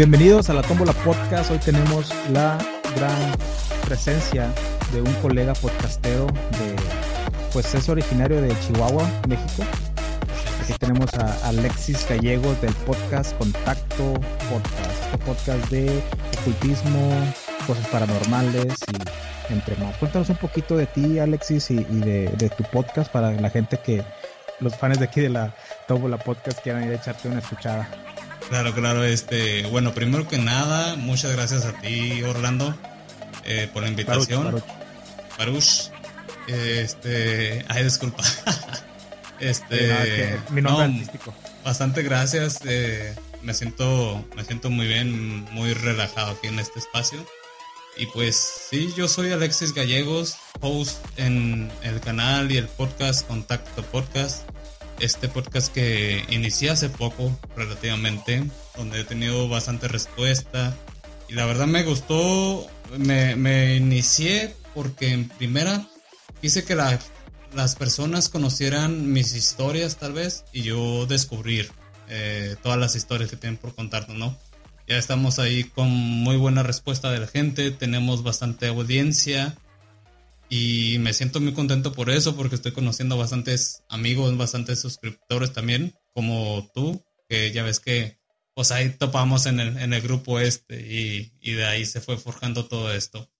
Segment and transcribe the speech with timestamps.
[0.00, 1.50] Bienvenidos a la Tómbola Podcast.
[1.50, 2.56] Hoy tenemos la
[2.96, 3.36] gran
[3.84, 4.48] presencia
[4.94, 6.74] de un colega podcastero de,
[7.52, 9.62] pues es originario de Chihuahua, México.
[10.62, 14.14] Aquí tenemos a Alexis Gallegos del podcast Contacto
[14.48, 16.02] Podcast, este podcast de
[16.40, 17.10] ocultismo,
[17.66, 19.94] cosas paranormales y entre más.
[19.98, 24.02] Cuéntanos un poquito de ti, Alexis, y, de, tu podcast para la gente que
[24.60, 25.54] los fans de aquí de la
[25.86, 27.86] Tómbola Podcast quieran ir a echarte una escuchada.
[28.50, 29.04] Claro, claro.
[29.04, 32.76] Este, bueno, primero que nada, muchas gracias a ti, Orlando,
[33.44, 34.62] eh, por la invitación.
[35.38, 35.88] Parush.
[36.48, 38.24] Este, ay, disculpa.
[39.40, 41.32] este, mi nombre artístico.
[41.64, 42.58] Bastante gracias.
[42.64, 47.24] Eh, me siento, me siento muy bien, muy relajado aquí en este espacio.
[47.96, 48.34] Y pues
[48.68, 54.42] sí, yo soy Alexis Gallegos, host en el canal y el podcast Contacto Podcast
[55.00, 58.44] este podcast que inicié hace poco, relativamente,
[58.76, 60.76] donde he tenido bastante respuesta.
[61.28, 62.66] Y la verdad me gustó,
[62.98, 65.86] me, inicié porque en primera
[66.40, 71.70] quise que las personas conocieran mis historias tal vez y yo descubrir
[72.08, 74.36] eh, todas las historias que tienen por contarnos, ¿no?
[74.88, 79.56] Ya estamos ahí con muy buena respuesta de la gente, tenemos bastante audiencia
[80.50, 85.94] y me siento muy contento por eso, porque estoy conociendo bastantes amigos, bastantes suscriptores también,
[86.12, 88.18] como tú, que ya ves que
[88.54, 92.18] pues ahí topamos en el, en el grupo este y, y de ahí se fue
[92.18, 93.30] forjando todo esto.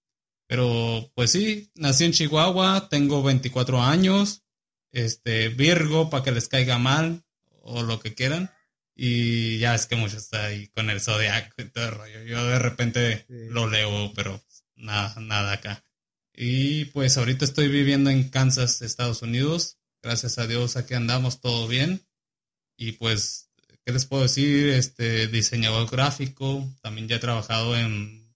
[0.46, 4.44] Pero pues sí, nací en Chihuahua, tengo 24 años,
[4.92, 7.24] este, Virgo, para que les caiga mal
[7.62, 8.50] o lo que quieran.
[8.94, 12.22] Y ya es que mucho está ahí con el zodiaco y todo el rollo.
[12.22, 14.40] Yo de repente lo leo, pero
[14.76, 15.82] nada, nada acá.
[16.42, 19.76] Y pues ahorita estoy viviendo en Kansas, Estados Unidos.
[20.02, 22.00] Gracias a Dios aquí andamos todo bien.
[22.78, 23.50] Y pues,
[23.84, 24.70] ¿qué les puedo decir?
[24.70, 28.32] Este diseñador gráfico, también ya he trabajado en,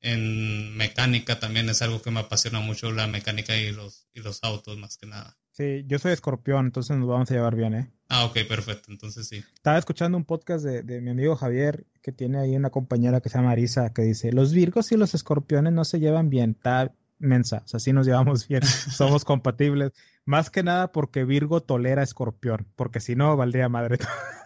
[0.00, 4.44] en mecánica, también es algo que me apasiona mucho la mecánica y los, y los
[4.44, 5.36] autos más que nada.
[5.50, 7.90] Sí, yo soy escorpión, entonces nos vamos a llevar bien, ¿eh?
[8.08, 9.42] Ah, ok, perfecto, entonces sí.
[9.54, 13.28] Estaba escuchando un podcast de, de, mi amigo Javier, que tiene ahí una compañera que
[13.28, 16.52] se llama Arisa, que dice, los virgos y los escorpiones no se llevan bien.
[16.52, 18.62] Está mensa, o sea, sí nos llevamos bien,
[18.96, 19.92] somos compatibles.
[20.24, 23.98] Más que nada porque Virgo tolera Escorpión, porque si no, valdría madre.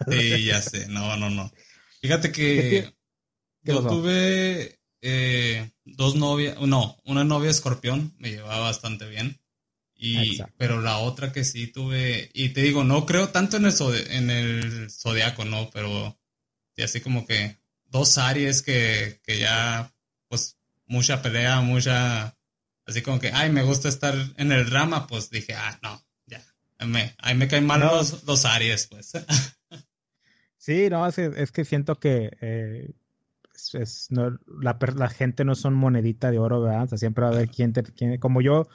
[0.09, 1.51] sí, ya sé, no, no, no.
[2.01, 2.93] Fíjate que
[3.63, 9.39] yo tuve eh, dos novias, no, una novia escorpión, me llevaba bastante bien.
[9.97, 13.73] Y, pero la otra que sí tuve, y te digo, no creo tanto en el,
[14.11, 16.19] en el zodiaco, no, pero
[16.75, 19.93] sí, así como que dos Aries que, que ya,
[20.27, 22.34] pues, mucha pelea, mucha
[22.85, 26.43] así como que, ay, me gusta estar en el drama, pues dije, ah, no, ya,
[26.85, 29.13] me, ahí me caen mal los, los Aries, pues.
[30.57, 32.91] sí, no, es, que siento que eh,
[33.73, 36.83] es, no, la, la, gente no son monedita de oro, ¿verdad?
[36.83, 38.67] O sea, siempre va a haber quien, quien, como yo,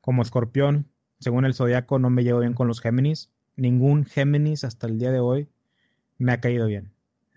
[0.00, 3.30] como escorpión, según el zodiaco, no me llevo bien con los Géminis.
[3.56, 5.48] Ningún Géminis hasta el día de hoy
[6.18, 6.92] me ha caído bien.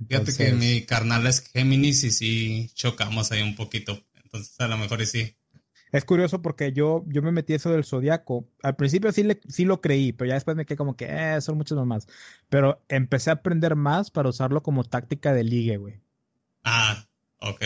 [0.08, 4.04] Fíjate que mi carnal es Géminis y sí chocamos ahí un poquito.
[4.16, 5.37] Entonces, a lo mejor sí
[5.92, 8.48] es curioso porque yo, yo me metí eso del zodiaco.
[8.64, 11.42] Al principio sí, le, sí lo creí, pero ya después me quedé como que, eh,
[11.42, 12.08] son muchas más.
[12.50, 16.02] Pero empecé a aprender más para usarlo como táctica de ligue, güey.
[16.64, 17.06] Ah,
[17.40, 17.64] ok.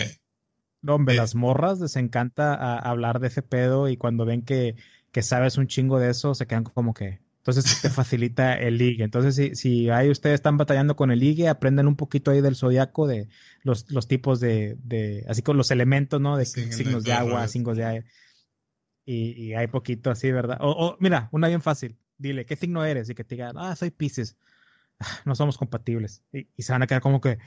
[0.88, 4.76] Hombre, las morras les encanta hablar de ese pedo y cuando ven que,
[5.12, 9.04] que sabes un chingo de eso, se quedan como que, entonces te facilita el ligue.
[9.04, 12.56] Entonces, si, si ahí ustedes están batallando con el ligue, aprendan un poquito ahí del
[12.56, 13.30] zodiaco de
[13.64, 16.38] los, los tipos de, de, así con los elementos, ¿no?
[16.38, 18.06] De signos de agua, signos de aire.
[19.06, 20.60] Y, y, hay poquito así, ¿verdad?
[20.62, 21.98] O, mira, una bien fácil.
[22.20, 23.10] Dile, ¿qué signo eres?
[23.10, 24.38] Y que te digan, ah, soy Pisces.
[25.00, 26.22] Ah, no somos compatibles.
[26.32, 27.40] Y, se van a quedar como que,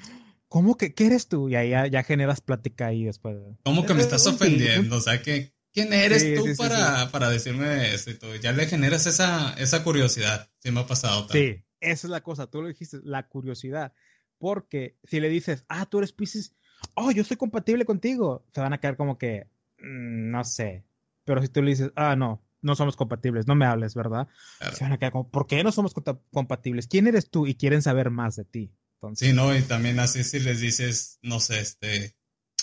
[0.48, 1.48] ¿cómo que, qué eres tú?
[1.48, 3.36] Y ahí ya, generas plática ahí después.
[3.62, 4.96] ¿Cómo que me estás ofendiendo?
[4.96, 8.36] O sea, que ¿Quién eres tú para, para, decirme eso y todo?
[8.36, 10.48] Ya le generas esa, esa curiosidad.
[10.60, 11.26] Sí me ha pasado.
[11.26, 11.56] También.
[11.56, 12.46] Sí, esa es la cosa.
[12.46, 13.92] Tú lo dijiste, la curiosidad.
[14.38, 16.54] Porque si le dices, ah, tú eres Pisces,
[16.94, 19.48] oh, yo soy compatible contigo, se van a quedar como que,
[19.78, 20.84] mm, no sé.
[21.24, 24.28] Pero si tú le dices, ah, no, no somos compatibles, no me hables, ¿verdad?
[24.74, 25.92] Se van a quedar como, ¿por qué no somos
[26.32, 26.86] compatibles?
[26.86, 27.48] ¿Quién eres tú?
[27.48, 28.72] Y quieren saber más de ti.
[29.14, 32.14] Sí, no, y también así si les dices, no sé, este,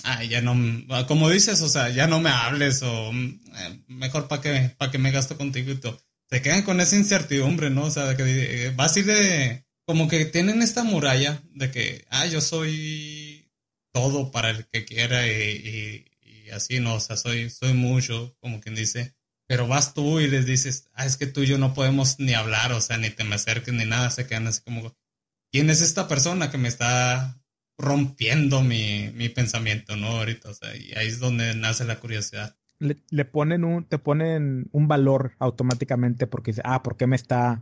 [0.03, 0.55] ay, ya no,
[1.07, 4.97] como dices, o sea, ya no me hables o eh, mejor para que, para que
[4.97, 6.01] me gasto contigo y todo.
[6.29, 7.85] Se quedan con esa incertidumbre, ¿no?
[7.85, 8.23] O sea, que
[8.67, 13.51] eh, va así de, como que tienen esta muralla de que, ah, yo soy
[13.93, 16.95] todo para el que quiera y, y, así, ¿no?
[16.95, 19.15] O sea, soy, soy mucho, como quien dice.
[19.47, 22.33] Pero vas tú y les dices, ah, es que tú y yo no podemos ni
[22.33, 24.95] hablar, o sea, ni te me acerques ni nada, se quedan así como,
[25.51, 27.40] ¿quién es esta persona que me está
[27.77, 30.07] rompiendo mi, mi pensamiento, ¿no?
[30.07, 32.55] Ahorita, o sea, y ahí es donde nace la curiosidad.
[32.79, 37.61] Le, ponen un, te ponen un valor automáticamente porque dice, ah, ¿por qué me está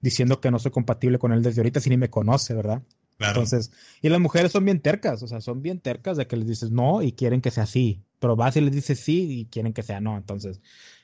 [0.00, 2.82] diciendo que no soy compatible con él desde ahorita si ni me conoce, verdad?
[3.18, 3.42] Claro.
[3.42, 6.48] Entonces, y las mujeres son bien tercas, o sea, son bien tercas de que les
[6.48, 9.74] dices no y quieren que sea así, pero vas y les dices sí y quieren
[9.74, 10.16] que sea no.
[10.16, 10.62] Entonces,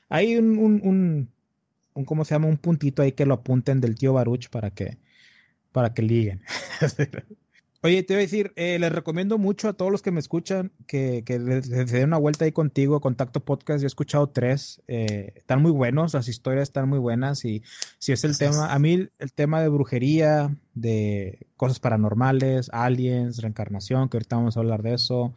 [0.09, 1.31] hay un, un, un,
[1.93, 2.47] un ¿cómo se llama?
[2.47, 4.97] Un puntito ahí que lo apunten del tío Baruch para que,
[5.71, 6.41] para que liguen.
[7.83, 10.71] Oye, te voy a decir, eh, les recomiendo mucho a todos los que me escuchan
[10.85, 13.81] que, que les, den una vuelta ahí contigo, Contacto Podcast.
[13.81, 17.63] Yo he escuchado tres, eh, están muy buenos, las historias están muy buenas y
[17.97, 24.09] si es el tema, a mí el tema de brujería, de cosas paranormales, aliens, reencarnación,
[24.09, 25.35] que ahorita vamos a hablar de eso,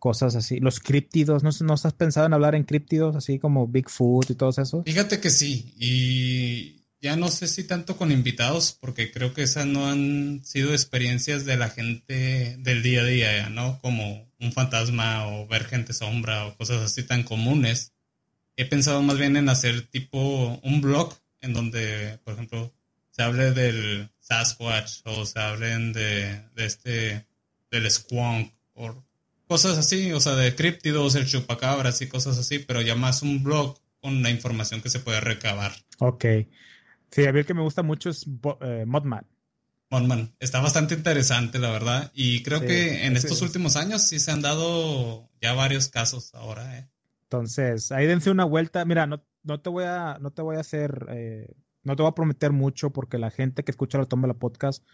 [0.00, 4.28] cosas así, los críptidos, ¿no, ¿no has pensado en hablar en críptidos así como Bigfoot
[4.30, 4.82] y todo eso?
[4.84, 9.66] Fíjate que sí, y ya no sé si tanto con invitados, porque creo que esas
[9.66, 13.78] no han sido experiencias de la gente del día a día, ¿no?
[13.80, 17.92] Como un fantasma o ver gente sombra o cosas así tan comunes.
[18.56, 22.72] He pensado más bien en hacer tipo un blog en donde, por ejemplo,
[23.10, 27.26] se hable del Sasquatch o se hablen de, de este,
[27.70, 29.04] del Squonk o
[29.46, 33.42] cosas así, o sea, de críptidos, el chupacabras y cosas así, pero ya más un
[33.42, 35.72] blog con la información que se puede recabar.
[35.98, 36.24] Ok.
[37.16, 38.26] Sí, a mí el que me gusta mucho es
[38.60, 39.26] eh, Modman.
[39.88, 40.34] Modman.
[40.38, 42.12] Está bastante interesante, la verdad.
[42.14, 46.78] Y creo que en estos últimos años sí se han dado ya varios casos ahora.
[46.78, 46.90] ¿eh?
[47.22, 48.84] Entonces, ahí dense una vuelta.
[48.84, 51.54] Mira, no, no te voy a, no te voy a hacer, eh,
[51.84, 54.84] no te voy a prometer mucho porque la gente que escucha la toma la podcast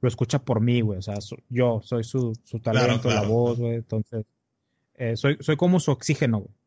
[0.00, 0.98] lo escucha por mí, güey.
[0.98, 1.18] O sea,
[1.50, 3.74] yo soy su, su talento, la voz, güey.
[3.76, 4.26] Entonces,
[4.94, 6.59] eh, soy, soy como su oxígeno, güey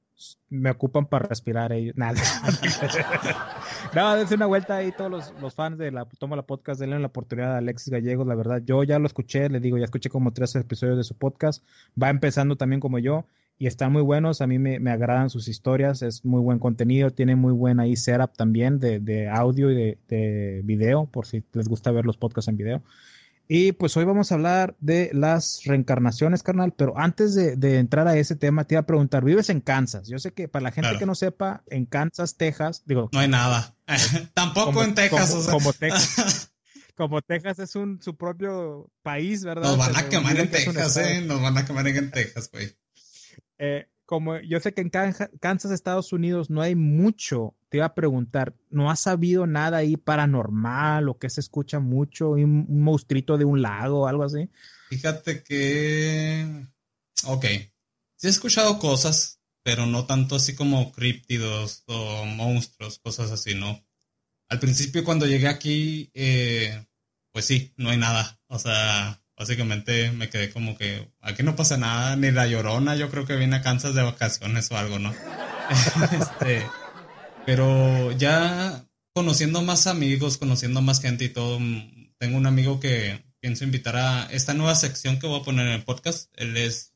[0.49, 1.95] me ocupan para respirar ellos.
[1.97, 2.19] Nada.
[3.95, 6.99] no, dense una vuelta ahí todos los, los, fans de la Toma la Podcast, denle
[6.99, 8.61] la oportunidad a Alexis Gallegos, la verdad.
[8.63, 11.63] Yo ya lo escuché, le digo, ya escuché como tres episodios de su podcast.
[12.01, 13.25] Va empezando también como yo
[13.57, 14.41] y están muy buenos.
[14.41, 17.95] A mí me, me agradan sus historias, es muy buen contenido, tiene muy buen ahí
[17.95, 22.17] setup también de, de audio y de, de video, por si les gusta ver los
[22.17, 22.83] podcasts en video.
[23.47, 28.15] Y pues hoy vamos a hablar de las reencarnaciones, carnal, pero antes de, entrar a
[28.17, 30.07] ese tema, te iba a preguntar, vives en Kansas.
[30.07, 33.09] Yo sé que para la gente que no sepa, en Kansas, Texas, digo...
[33.11, 33.75] No hay nada.
[34.33, 35.47] Tampoco en Texas.
[35.49, 36.53] Como, Texas.
[36.95, 39.63] Como Texas es un, su propio país, ¿verdad?
[39.63, 41.21] Nos van a quemar en Texas, ¿eh?
[41.21, 42.71] Nos van a quemar en Texas, güey.
[43.57, 47.95] Eh, como yo sé que en Kansas, Estados Unidos, no hay mucho, te iba a
[47.95, 52.31] preguntar, ¿no has sabido nada ahí paranormal o que se escucha mucho?
[52.31, 54.49] Un, un de un lago o algo así.
[54.89, 56.67] Fíjate que.
[57.25, 57.45] Ok.
[58.15, 63.83] Sí he escuchado cosas, pero no tanto así como críptidos o monstruos, cosas así, ¿no?
[64.49, 66.85] Al principio, cuando llegué aquí, eh,
[67.31, 68.39] pues sí, no hay nada.
[68.47, 73.09] O sea, básicamente me quedé como que aquí no pasa nada, ni la llorona, yo
[73.09, 75.13] creo que viene a Kansas de vacaciones o algo, ¿no?
[76.17, 76.65] este,
[77.45, 83.21] pero ya conociendo más amigos, conociendo más gente y todo, mm, tengo un amigo que
[83.41, 86.31] pienso invitar a esta nueva sección que voy a poner en el podcast.
[86.37, 86.93] Él es,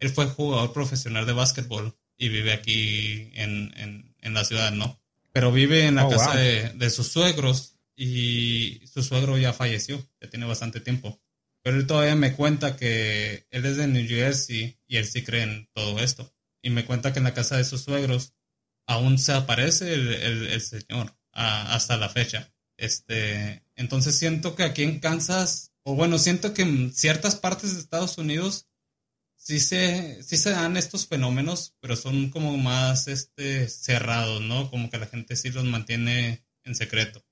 [0.00, 3.74] él fue jugador profesional de básquetbol y vive aquí en,
[4.22, 4.98] en, la ciudad, ¿no?
[5.32, 10.02] Pero vive en la oh, casa de, de sus suegros y su suegro ya falleció,
[10.22, 11.20] ya tiene bastante tiempo.
[11.66, 15.42] Pero él todavía me cuenta que él es de New Jersey y él sí cree
[15.42, 16.32] en todo esto.
[16.62, 18.34] Y me cuenta que en la casa de sus suegros
[18.86, 22.54] aún se aparece el, señor hasta la fecha.
[22.76, 27.80] Este, entonces siento que aquí en Kansas, o bueno, siento que en ciertas partes de
[27.80, 28.68] Estados Unidos
[29.34, 34.70] sí se, sí se dan estos fenómenos, pero son como más este, cerrados, ¿no?
[34.70, 37.24] Como que la gente sí los mantiene en secreto.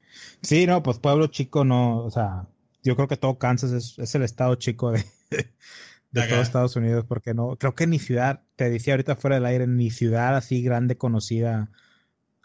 [0.43, 2.49] Sí, no, pues pueblo chico no, o sea,
[2.85, 5.05] yo creo que todo Kansas es, el estado chico de,
[6.11, 9.47] de todo Estados Unidos, porque no, creo que ni ciudad, te decía ahorita fuera del
[9.47, 11.71] aire, ni ciudad así grande conocida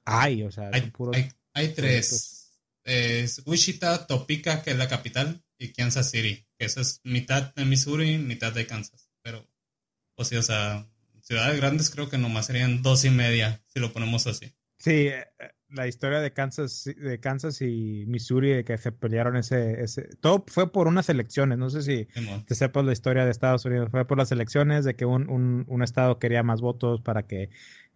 [0.06, 0.92] hay, o sea, hay,
[1.54, 2.52] hay, tres.
[2.84, 7.66] Es Wichita, Topeka, que es la capital, y Kansas City, que eso es mitad de
[7.66, 9.10] Missouri, mitad de Kansas.
[9.22, 9.46] Pero,
[10.16, 10.88] o sea, o sea,
[11.22, 14.52] ciudades grandes creo que nomás serían dos y media, si lo ponemos así.
[14.80, 15.10] Sí,
[15.72, 20.44] la historia de Kansas, de Kansas y Missouri, de que se pelearon ese, ese, todo
[20.48, 22.08] fue por unas elecciones, no sé si
[22.46, 25.66] te sepas la historia de Estados Unidos, fue por las elecciones de que un, un,
[25.68, 27.50] un estado quería más votos para que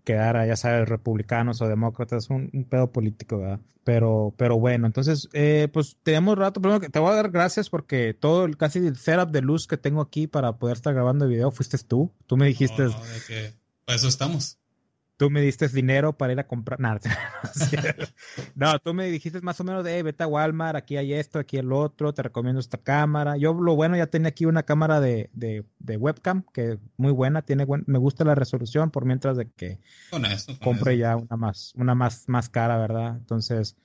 [0.04, 3.60] quedara, ya sabes, republicanos o demócratas, un, un pedo político, ¿verdad?
[3.84, 7.70] Pero, pero bueno, entonces, eh, pues tenemos rato, primero que te voy a dar gracias
[7.70, 11.26] porque todo el, casi el setup de luz que tengo aquí para poder estar grabando
[11.26, 12.88] el video fuiste tú, tú me dijiste...
[13.86, 14.60] para eso estamos
[15.24, 16.82] tú me diste dinero para ir a comprar.
[16.82, 17.00] Nada,
[18.56, 21.40] no, tú me dijiste más o menos de, hey, vete a Walmart, aquí hay esto,
[21.40, 23.38] aquí el otro, te recomiendo esta cámara.
[23.38, 27.42] Yo, lo bueno, ya tenía aquí una cámara de, de, de webcam, que muy buena,
[27.42, 29.80] tiene me gusta la resolución, por mientras de que
[30.12, 33.16] con eso, compre ya una más, una más, más cara, ¿verdad?
[33.16, 33.78] Entonces,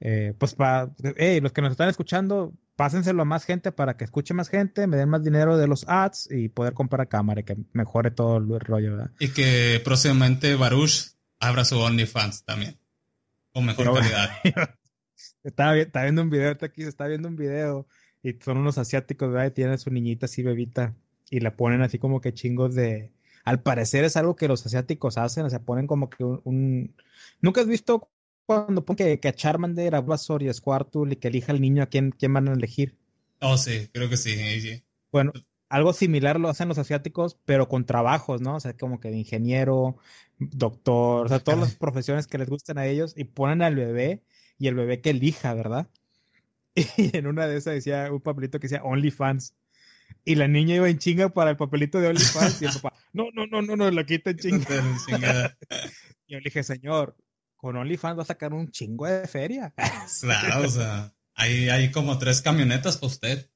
[0.00, 4.04] eh, pues para, hey, los que nos están escuchando, pásenselo a más gente para que
[4.04, 7.44] escuche más gente, me den más dinero de los ads y poder comprar cámara y
[7.44, 9.10] que mejore todo el rollo, ¿verdad?
[9.18, 12.78] Y que próximamente Baruch abra su OnlyFans también.
[13.52, 14.30] Con mejor calidad.
[15.42, 17.86] estaba, viendo un video, aquí se está viendo un video
[18.22, 19.48] y son unos asiáticos, ¿verdad?
[19.48, 20.94] Y tienen a su niñita así bebita
[21.30, 23.12] y la ponen así como que chingos de...
[23.44, 26.94] Al parecer es algo que los asiáticos hacen, o sea, ponen como que un...
[27.40, 28.09] ¿Nunca has visto
[28.50, 31.84] cuando pone que, a Charmander, a Bulbasaur y a Squirtle y que elija al niño
[31.84, 32.96] a quién, quién van a elegir.
[33.38, 35.32] Oh, sí, creo que sí, Bueno,
[35.68, 38.56] algo similar lo hacen los asiáticos, pero con trabajos, ¿no?
[38.56, 39.98] O sea, como que de ingeniero,
[40.40, 44.24] doctor, o sea, todas las profesiones que les gusten a ellos y ponen al bebé
[44.58, 45.86] y el bebé que elija, ¿verdad?
[46.96, 49.54] Y en una de esas decía un papelito que decía OnlyFans.
[50.24, 53.28] Y la niña iba en chinga para el papelito de OnlyFans y el papá, no,
[53.32, 54.74] no, no, no, no, lo quita en chinga.
[55.06, 55.12] y
[56.32, 57.14] yo le dije, señor,
[57.60, 59.74] con OnlyFans va a sacar un chingo de feria.
[60.22, 63.50] Claro, o sea, hay, hay como tres camionetas para usted.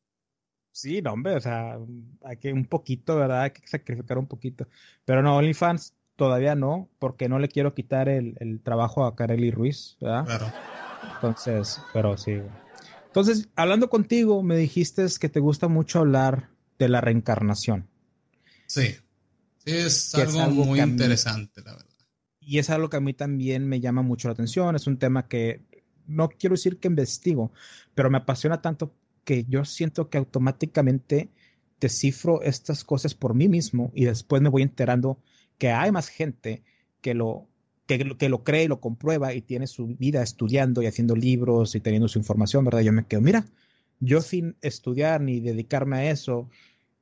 [0.73, 1.79] Sí, no, hombre, o sea,
[2.25, 3.43] hay que un poquito, ¿verdad?
[3.43, 4.69] Hay que sacrificar un poquito.
[5.05, 9.51] Pero no, OnlyFans todavía no, porque no le quiero quitar el, el trabajo a Kareli
[9.51, 10.25] Ruiz, ¿verdad?
[10.27, 10.53] Claro.
[11.15, 12.41] Entonces, pero sí.
[13.07, 17.89] Entonces, hablando contigo, me dijiste que te gusta mucho hablar de la reencarnación.
[18.67, 18.97] Sí,
[19.65, 21.94] sí, es, algo, muy interesante, la verdad
[22.47, 24.77] y es algo que a mí también me llama mucho la atención.
[24.77, 25.63] Es un tema que
[26.07, 27.53] no quiero decir que investigo,
[27.95, 31.31] pero me apasiona tanto que yo siento que automáticamente
[31.81, 35.19] descifro estas cosas por mí mismo y después me voy enterando
[35.59, 36.63] que hay más gente
[37.01, 37.49] que lo,
[37.87, 41.75] que, que lo cree y lo comprueba y tiene su vida estudiando y haciendo libros
[41.75, 42.81] y teniendo su información, ¿verdad?
[42.81, 43.47] Yo me quedo, mira,
[44.01, 46.49] yo sin estudiar ni dedicarme a eso,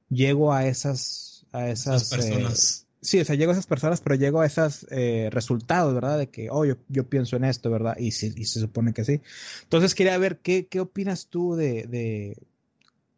[0.09, 2.87] llego a esas, a esas, personas.
[2.89, 6.19] Eh, sí, o sea, llego a esas personas, pero llego a esos eh, resultados, ¿verdad?
[6.19, 7.97] De que, oh, yo, pienso en esto, ¿verdad?
[7.99, 9.21] Y, sí, y se supone que sí.
[9.65, 12.37] Entonces quería ver qué, qué opinas tú de, de,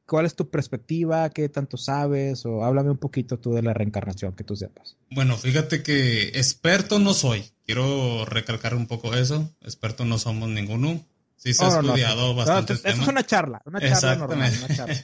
[0.07, 4.33] cuál es tu perspectiva, qué tanto sabes, o háblame un poquito tú de la reencarnación,
[4.33, 4.97] que tú sepas.
[5.11, 7.45] Bueno, fíjate que experto no soy.
[7.67, 9.50] Quiero recalcar un poco eso.
[9.62, 11.05] Experto no somos ninguno.
[11.37, 12.73] Sí se ha estudiado bastante.
[12.73, 14.95] eso es una charla, una charla normal, una charla.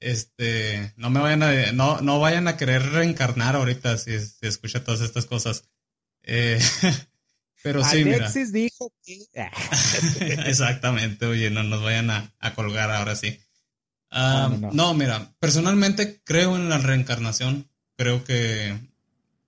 [0.00, 4.82] Este, no me vayan a, no, no vayan a querer reencarnar ahorita si, si escucha
[4.82, 5.64] todas estas cosas.
[6.22, 6.58] Eh,
[7.62, 9.26] pero sí, Alexis dijo que.
[10.46, 13.38] Exactamente, oye, no nos vayan a, colgar ahora sí.
[14.10, 17.70] Ah, no, mira, personalmente creo en la reencarnación.
[17.96, 18.74] Creo que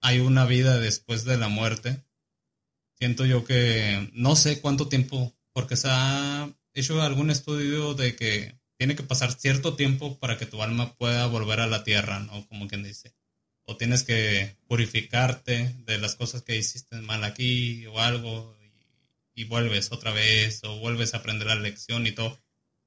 [0.03, 2.05] hay una vida después de la muerte.
[2.99, 8.62] Siento yo que no sé cuánto tiempo, porque se ha hecho algún estudio de que
[8.83, 12.45] tiene que pasar cierto tiempo para que tu alma pueda volver a la tierra, ¿no?
[12.49, 13.15] Como quien dice.
[13.63, 18.59] O tienes que purificarte de las cosas que hiciste mal aquí o algo
[19.37, 22.43] y, vuelves otra vez o vuelves a aprender la lección y todo.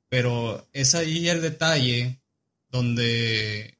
[0.10, 2.20] Pero es ahí el detalle
[2.68, 3.78] donde,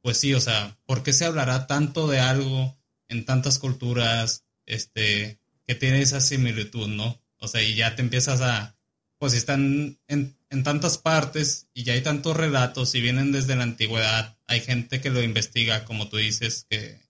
[0.00, 5.38] pues sí, o sea, ¿por qué se hablará tanto de algo en tantas culturas este,
[5.66, 7.22] que tiene esa similitud, ¿no?
[7.40, 8.74] O sea, y ya te empiezas a,
[9.18, 13.64] pues están en, en tantas partes y ya hay tantos relatos y vienen desde la
[13.64, 14.36] antigüedad.
[14.46, 17.00] Hay gente que lo investiga, como tú dices, que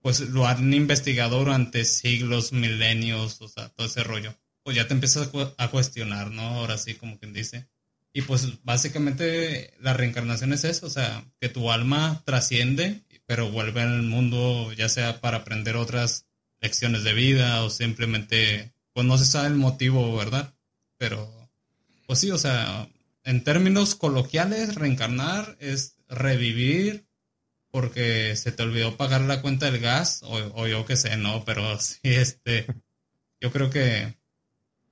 [0.00, 4.34] pues lo han investigado durante siglos, milenios, o sea, todo ese rollo.
[4.62, 6.42] Pues ya te empiezas a cuestionar, ¿no?
[6.42, 7.68] Ahora sí, como quien dice.
[8.12, 13.82] Y pues básicamente la reencarnación es eso, o sea, que tu alma trasciende, pero vuelve
[13.82, 16.26] al mundo ya sea para aprender otras
[16.60, 20.54] lecciones de vida o simplemente, pues no se sabe el motivo, ¿verdad?
[20.96, 21.37] Pero
[22.08, 22.88] pues sí, o sea,
[23.22, 27.06] en términos coloquiales, reencarnar es revivir
[27.70, 31.78] porque se te olvidó pagar la cuenta del gas, o, yo qué sé, no, pero
[31.80, 32.66] sí, este,
[33.42, 34.16] yo creo que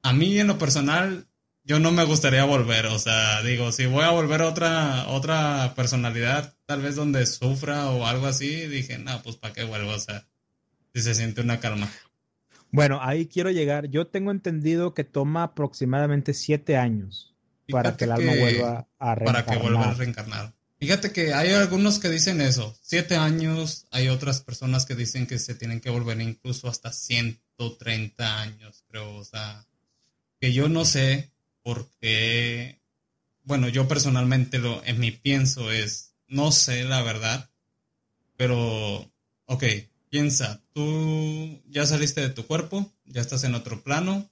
[0.03, 1.27] a mí en lo personal,
[1.65, 5.73] yo no me gustaría volver, o sea, digo, si voy a volver a otra, otra
[5.75, 9.99] personalidad, tal vez donde sufra o algo así, dije, no, pues para qué vuelvo, o
[9.99, 10.29] sea,
[10.95, 11.91] si se siente una calma.
[12.71, 13.89] Bueno, ahí quiero llegar.
[13.89, 17.35] Yo tengo entendido que toma aproximadamente siete años
[17.69, 19.45] para que el alma vuelva a reencarnar.
[19.45, 20.57] Para que vuelva a reencarnar.
[20.79, 25.39] Fíjate que hay algunos que dicen eso, siete años, hay otras personas que dicen que
[25.39, 29.65] se tienen que volver incluso hasta 130 años, creo, o sea,
[30.39, 31.31] que yo no sé
[31.63, 32.79] por qué,
[33.45, 37.49] bueno, yo personalmente lo, en mi pienso es, no sé la verdad,
[38.37, 39.11] pero,
[39.47, 39.65] ok,
[40.11, 44.31] piensa, tú ya saliste de tu cuerpo, ya estás en otro plano,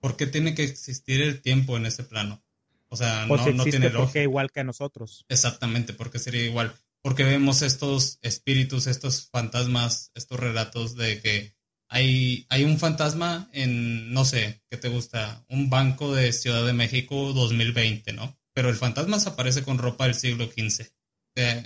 [0.00, 2.42] ¿por qué tiene que existir el tiempo en ese plano?
[2.88, 4.04] O sea, no, no tiene lógica.
[4.04, 5.24] Porque igual que a nosotros.
[5.28, 6.74] Exactamente, porque sería igual.
[7.02, 11.56] Porque vemos estos espíritus, estos fantasmas, estos relatos de que
[11.88, 15.44] hay, hay un fantasma en, no sé, ¿qué te gusta?
[15.48, 18.38] Un banco de Ciudad de México 2020, ¿no?
[18.52, 20.90] Pero el fantasma se aparece con ropa del siglo XV.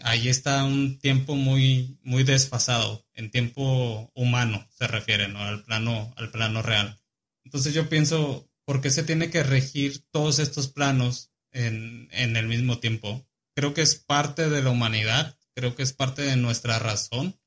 [0.02, 5.40] Ahí está un tiempo muy, muy desfasado, en tiempo humano se refiere, ¿no?
[5.40, 6.98] Al plano, al plano real.
[7.44, 12.46] Entonces yo pienso, ¿por qué se tiene que regir todos estos planos en, en el
[12.46, 13.26] mismo tiempo?
[13.54, 17.38] Creo que es parte de la humanidad, creo que es parte de nuestra razón,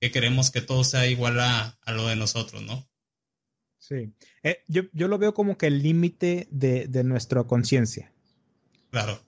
[0.00, 2.88] que queremos que todo sea igual a, a lo de nosotros, ¿no?
[3.78, 8.12] Sí, eh, yo, yo, lo veo como que el límite de, de, nuestra conciencia.
[8.90, 9.20] Claro.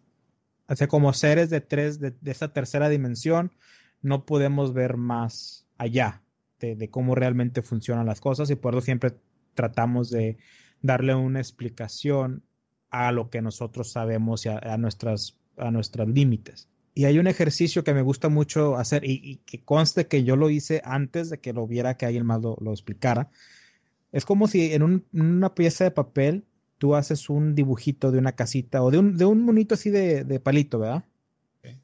[0.73, 3.52] O sea, como seres de tres, de, de, tercera dimensión,
[4.00, 6.23] no podemos ver más allá
[6.61, 9.12] de, cómo realmente funcionan las cosas y por eso siempre
[9.52, 10.38] tratamos de
[10.81, 12.43] darle una explicación
[12.88, 16.71] a lo que nosotros sabemos y a, nuestras, a nuestros límites.
[16.95, 20.49] Y hay un ejercicio que me gusta mucho hacer y, que conste que yo lo
[20.49, 23.29] hice antes de que lo viera, que alguien más lo, lo explicara.
[24.11, 26.47] Es como si en, una pieza de papel
[26.83, 30.25] tú haces un dibujito de una casita o de un, de un monito así de,
[30.25, 31.05] de palito, ¿verdad?
[31.61, 31.79] Okay.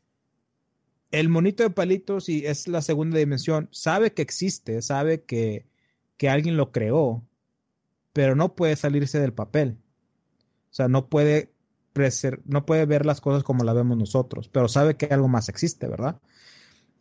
[1.12, 5.66] El monito de palito, si es la segunda dimensión, sabe que existe, sabe que,
[6.16, 7.24] que alguien lo creó,
[8.12, 9.78] pero no puede salirse del papel.
[10.68, 11.52] O sea, no puede,
[12.44, 15.86] no puede ver las cosas como las vemos nosotros, pero sabe que algo más existe,
[15.86, 16.20] ¿verdad?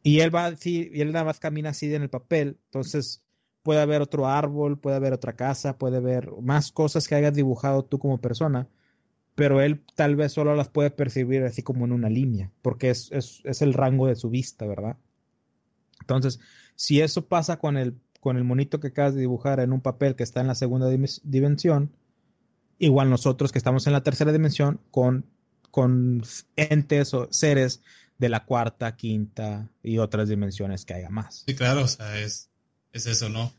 [0.03, 3.23] Y él va así, y él nada más camina así en el papel, entonces
[3.67, 7.83] puede haber otro árbol, puede haber otra casa, puede haber más cosas que hayas dibujado
[7.83, 8.69] tú como persona,
[9.35, 13.11] pero él tal vez solo las puede percibir así como en una línea, porque es,
[13.11, 14.95] es, es el rango de su vista, ¿verdad?
[15.99, 16.39] Entonces,
[16.75, 20.15] si eso pasa con el con el monito que acabas de dibujar en un papel
[20.15, 20.89] que está en la segunda
[21.23, 21.91] dimensión,
[22.79, 25.25] igual nosotros que estamos en la tercera dimensión con,
[25.71, 26.23] con
[26.55, 27.81] entes o seres
[28.17, 31.43] de la cuarta, quinta y otras dimensiones que haya más.
[31.45, 32.49] Sí, claro, o sea, es,
[32.97, 33.53] es eso, ¿no?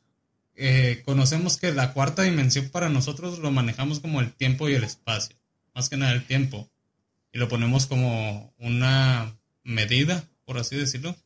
[0.54, 4.84] Eh, conocemos que la cuarta dimensión para nosotros lo manejamos como el tiempo y el
[4.84, 5.36] espacio,
[5.74, 6.68] más que nada el tiempo,
[7.32, 11.16] y lo ponemos como una medida, por así decirlo,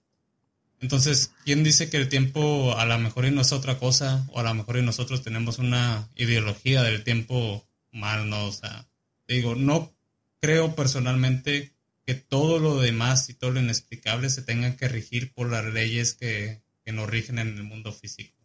[0.82, 4.26] entonces, ¿quién dice que el tiempo a lo mejor no es otra cosa?
[4.32, 8.46] O a lo mejor y nosotros tenemos una ideología del tiempo mal, ¿no?
[8.46, 8.88] O sea,
[9.28, 9.92] digo, no
[10.40, 11.72] creo personalmente
[12.04, 16.14] que todo lo demás y todo lo inexplicable se tenga que regir por las leyes
[16.14, 18.36] que, que nos rigen en el mundo físico.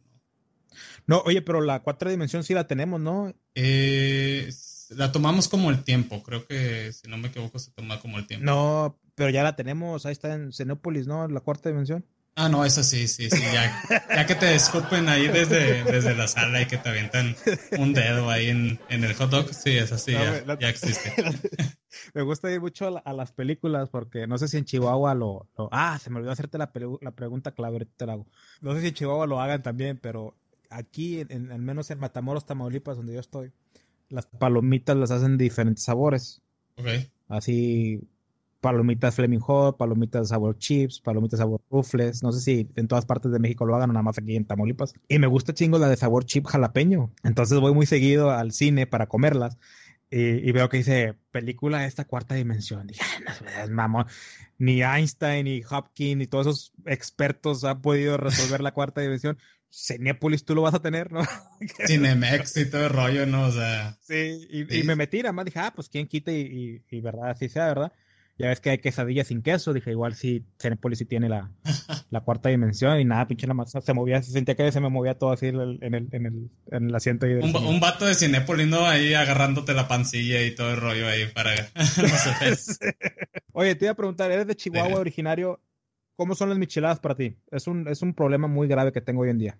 [1.05, 1.17] ¿no?
[1.17, 3.33] no, oye, pero la cuarta dimensión sí la tenemos, ¿no?
[3.55, 4.49] Eh,
[4.89, 8.27] la tomamos como el tiempo, creo que si no me equivoco se toma como el
[8.27, 8.45] tiempo.
[8.45, 11.27] No, pero ya la tenemos, ahí está en Xenópolis, ¿no?
[11.27, 12.05] La cuarta dimensión.
[12.39, 13.41] Ah, no, eso sí, sí, sí.
[13.51, 17.35] Ya, ya que te escupen ahí desde, desde la sala y que te avientan
[17.79, 21.15] un dedo ahí en, en el hot dog, sí, eso sí, no, ya, ya, existe.
[22.13, 25.47] Me gusta ir mucho a, a, las películas porque no sé si en Chihuahua lo.
[25.57, 26.71] lo ah, se me olvidó hacerte la,
[27.01, 28.27] la pregunta clave, ahorita te la hago.
[28.61, 30.35] No sé si en Chihuahua lo hagan también, pero
[30.69, 33.51] aquí, en, al menos en Matamoros, Tamaulipas, donde yo estoy,
[34.09, 36.43] las palomitas las hacen de diferentes sabores.
[36.75, 36.85] Ok.
[37.29, 38.07] Así
[38.61, 42.23] palomitas Fleming Hot, palomitas sabor chips, palomitas sabor rufles.
[42.23, 44.45] No sé si en todas partes de México lo hagan o nada más aquí en
[44.45, 44.93] Tamaulipas.
[45.07, 47.13] Y me gusta chingo la de sabor chip jalapeño.
[47.23, 49.57] Entonces voy muy seguido al cine para comerlas.
[50.09, 52.87] Y, y veo que dice película de esta cuarta dimensión.
[52.87, 53.03] Dije,
[53.67, 54.05] no, mamón.
[54.57, 59.37] Ni Einstein, ni Hopkins, ni todos esos expertos han podido resolver la cuarta dimensión.
[59.69, 61.21] Cinepolis tú lo vas a tener, ¿no?
[61.87, 63.47] Cinemex y todo el rollo, ¿no?
[63.47, 63.97] O sea.
[64.01, 64.79] Sí, y, sí.
[64.79, 67.49] y me metí, nada más dije, ah, pues quién quita y, y, y verdad, así
[67.49, 67.91] sea, ¿verdad?
[68.39, 69.73] Ya ves que hay quesadillas sin queso.
[69.73, 71.51] Dije, igual si Cinepolis sí tiene la,
[72.11, 74.89] la cuarta dimensión y nada, pinche la masa se movía, se sentía que se me
[74.89, 77.25] movía todo así en el, en el, en el, en el asiento.
[77.25, 78.85] Ahí un, un, vato de Cinepolis, ¿no?
[78.85, 81.51] Ahí agarrándote la pancilla y todo el rollo ahí para...
[83.53, 84.95] Oye, te iba a preguntar, ¿eres de Chihuahua sí.
[84.95, 85.59] originario?
[86.15, 87.35] ¿Cómo son las micheladas para ti?
[87.51, 89.57] Es un, es un problema muy grave que tengo hoy en día.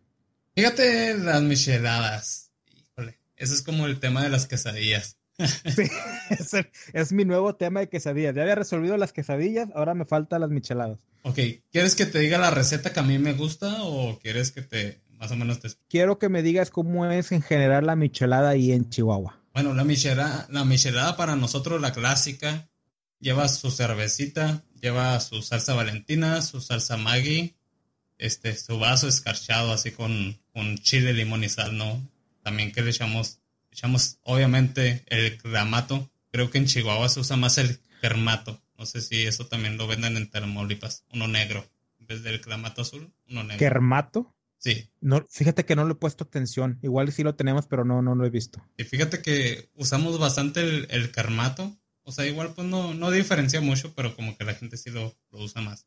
[0.56, 2.52] Fíjate las micheladas.
[2.76, 5.17] Híjole, eso es como el tema de las quesadillas.
[6.46, 6.58] Sí,
[6.94, 8.36] es, mi nuevo tema de quesadillas.
[8.36, 11.00] Ya había resolvido las quesadillas, ahora me faltan las micheladas.
[11.24, 11.40] Ok,
[11.72, 15.02] ¿quieres que te diga la receta que a mí me gusta o quieres que te
[15.20, 15.70] más o menos te...
[15.90, 19.40] Quiero que me digas cómo es en general la michelada ahí en Chihuahua.
[19.54, 22.70] Bueno, la michelada, la michelada para nosotros, la clásica,
[23.20, 27.56] lleva su cervecita, lleva su salsa valentina, su salsa Maggi,
[28.18, 32.08] este, su vaso escarchado así con, con chile, limón y sal, ¿no?
[32.44, 33.40] También que le echamos
[33.78, 36.10] echamos obviamente el clamato.
[36.32, 38.60] Creo que en Chihuahua se usa más el germato.
[38.78, 41.06] No sé si eso también lo venden en Tamaulipas.
[41.14, 41.64] Uno negro,
[42.00, 43.60] en vez del clamato azul, uno negro.
[43.60, 44.36] ¿Kermato?
[44.58, 44.90] Sí.
[45.00, 46.80] No, fíjate que no le he puesto atención.
[46.82, 48.66] Igual sí lo tenemos, pero no, no lo he visto.
[48.78, 51.78] Y fíjate que usamos bastante el, el carmato.
[52.02, 55.16] O sea, igual pues no, no diferencia mucho, pero como que la gente sí lo,
[55.30, 55.86] lo usa más.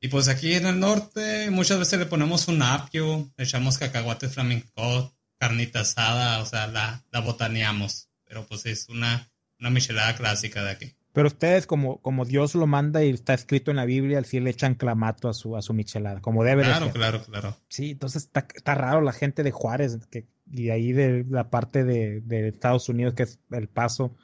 [0.00, 4.28] Y pues aquí en el norte muchas veces le ponemos un apio, le echamos cacahuate
[4.28, 8.08] flamenco, carnita asada, o sea, la, la botaneamos.
[8.26, 10.96] Pero pues es una, una michelada clásica de aquí.
[11.12, 14.50] Pero ustedes, como, como Dios lo manda y está escrito en la Biblia, sí le
[14.50, 17.00] echan clamato a su, a su michelada, como debe Claro, de ser.
[17.00, 17.56] claro, claro.
[17.68, 21.82] Sí, entonces está, está raro la gente de Juárez que, y ahí de la parte
[21.82, 24.14] de, de Estados Unidos, que es El Paso,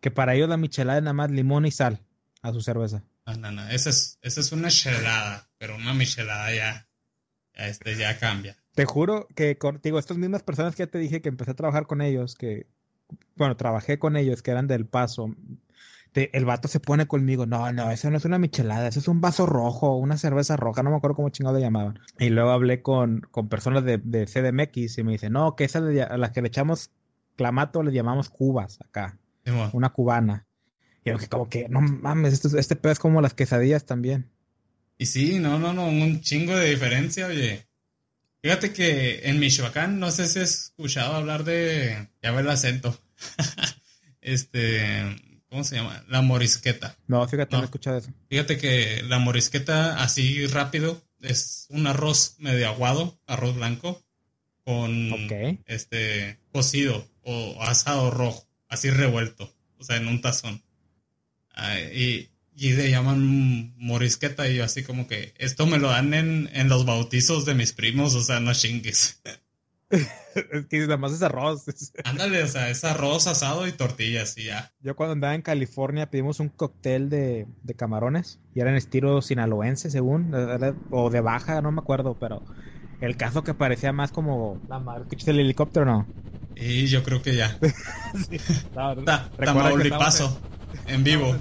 [0.00, 2.00] que para ellos la michelada es nada más limón y sal
[2.42, 3.02] a su cerveza.
[3.26, 3.68] No, no, no.
[3.68, 6.88] Esa es, esa es una chelada, pero una michelada ya,
[7.56, 8.56] ya, este, ya cambia.
[8.76, 11.86] Te juro que contigo, estas mismas personas que ya te dije que empecé a trabajar
[11.86, 12.66] con ellos, que,
[13.34, 15.34] bueno, trabajé con ellos, que eran del Paso,
[16.12, 19.08] te- el vato se pone conmigo, no, no, eso no es una michelada, eso es
[19.08, 21.98] un vaso rojo, una cerveza roja, no me acuerdo cómo chingado le llamaban.
[22.18, 25.82] Y luego hablé con, con personas de, de CDMX y me dice, no, que esas
[25.82, 26.90] a las que le echamos
[27.34, 29.18] clamato le llamamos cubas acá,
[29.72, 30.46] una cubana.
[31.04, 34.30] Y yo que como que, no mames, esto- este pedo es como las quesadillas también.
[34.98, 37.65] Y sí, no, no, no, un chingo de diferencia, oye.
[38.46, 42.96] Fíjate que en Michoacán, no sé si has escuchado hablar de, ya ve el acento,
[44.20, 46.04] este, ¿cómo se llama?
[46.06, 46.96] La morisqueta.
[47.08, 47.64] No, fíjate, no, No.
[47.64, 48.12] he escuchado eso.
[48.28, 54.00] Fíjate que la morisqueta así rápido es un arroz medio aguado, arroz blanco,
[54.62, 55.10] con
[55.66, 60.62] este cocido o asado rojo, así revuelto, o sea, en un tazón.
[61.92, 66.48] Y, y le llaman morisqueta y yo así como que esto me lo dan en,
[66.54, 69.20] en los bautizos de mis primos, o sea, no chingues.
[70.34, 71.64] Es que nada más es arroz.
[72.04, 74.72] Ándale, o sea, es arroz asado y tortillas y ya.
[74.80, 79.22] Yo cuando andaba en California pedimos un cóctel de, de camarones y era en estilo
[79.22, 80.32] sinaloense, según,
[80.90, 82.42] o de baja, no me acuerdo, pero
[83.00, 86.06] el caso que parecía más como la marca del helicóptero, ¿no?
[86.56, 87.56] Y yo creo que ya.
[88.28, 88.38] Sí.
[88.74, 88.94] No.
[89.04, 91.36] Ta- que en vivo.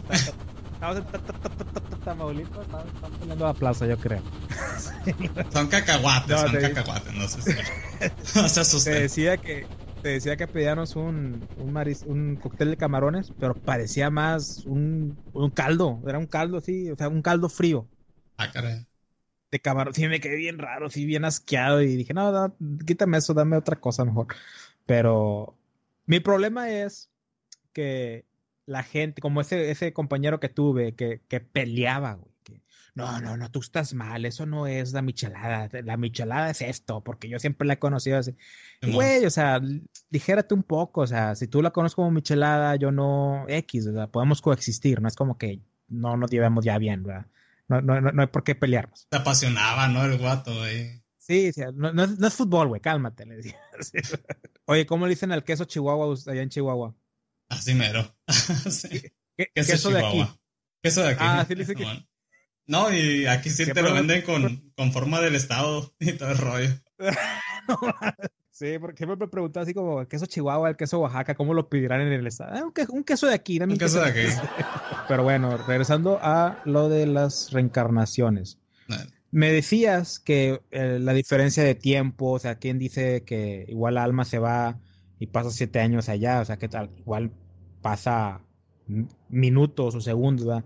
[0.93, 4.24] Estamos en Ta- Ta- Ta- Ta- Ta- Tamaulipas, estamos peleando la plaza, yo creo.
[5.52, 7.39] Son cacahuates, son te- cacahuates, no se.
[8.36, 9.69] No se Te decía que
[10.02, 15.19] te decía que pedíamos un, un, maris- un cóctel de camarones, pero parecía más un,
[15.32, 17.89] un caldo, era un caldo así, o sea, un caldo frío.
[18.38, 18.86] Ah, caray.
[19.52, 19.93] de camarón.
[19.93, 21.82] Sí, me quedé bien raro, sí, bien asqueado.
[21.82, 24.28] Y dije, no, no, quítame eso, dame otra cosa mejor.
[24.86, 25.58] Pero
[26.06, 27.12] mi problema es
[27.74, 28.26] que
[28.65, 32.34] la gente, como ese, ese compañero que tuve, que, que peleaba, güey.
[32.43, 32.62] Que,
[32.93, 35.69] no, no, no, tú estás mal, eso no es la michelada.
[35.84, 38.36] La michelada es esto, porque yo siempre la he conocido así.
[38.82, 38.91] Y.
[38.91, 39.60] Güey, o sea,
[40.10, 43.93] dijérate un poco, o sea, si tú la conoces como michelada, yo no X, o
[43.93, 47.28] sea, podemos coexistir, no es como que no nos llevemos ya bien, ¿verdad?
[47.67, 49.08] No, no, no, no hay por qué pelearnos.
[49.10, 50.06] Se apasionaba, ¿no?
[50.06, 51.04] El guato, güey.
[51.17, 53.60] Sí, sí, no, no es, no es fútbol, güey, cálmate, le decía.
[54.65, 56.95] Oye, ¿cómo le dicen al queso chihuahua allá en Chihuahua?
[57.50, 58.16] Así mero.
[58.70, 59.02] Sí.
[59.38, 60.24] ¿Qué, Queso, queso de Chihuahua.
[60.26, 60.40] aquí.
[60.82, 61.20] Queso de aquí.
[61.24, 62.06] Ah, sí le dice que-.
[62.68, 66.32] No, y aquí sí ¿Qué te lo venden con, con forma del estado y todo
[66.32, 66.70] el rollo.
[68.50, 71.70] sí, porque siempre me preguntaba así como el queso chihuahua, el queso Oaxaca, ¿cómo lo
[71.70, 72.52] pedirán en el estado?
[72.56, 74.22] Ah, un, que- un queso de aquí, dame Un queso de aquí.
[75.08, 78.58] Pero bueno, regresando a lo de las reencarnaciones.
[79.32, 84.04] Me decías que eh, la diferencia de tiempo, o sea, ¿quién dice que igual la
[84.04, 84.80] alma se va
[85.26, 86.42] y pasa siete años allá?
[86.42, 87.32] O sea, que tal, igual
[87.82, 88.46] pasa
[89.30, 90.64] minutos o segundos.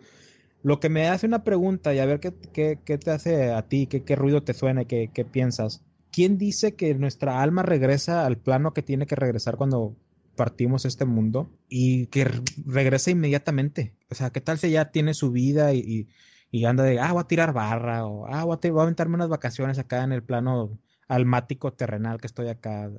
[0.62, 3.68] Lo que me hace una pregunta y a ver qué, qué, qué te hace a
[3.68, 5.84] ti, qué, qué ruido te suena, qué, qué piensas.
[6.12, 9.96] ¿Quién dice que nuestra alma regresa al plano que tiene que regresar cuando
[10.36, 13.96] partimos este mundo y que re- regresa inmediatamente?
[14.10, 16.08] O sea, ¿qué tal si ya tiene su vida y,
[16.52, 19.16] y- anda de, ah, voy a tirar barra o, ah, voy a, voy a aventarme
[19.16, 22.90] unas vacaciones acá en el plano almático terrenal que estoy acá?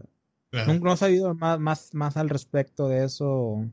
[0.50, 0.74] Claro.
[0.74, 3.64] ¿No, no has sabido más, más, más al respecto de eso?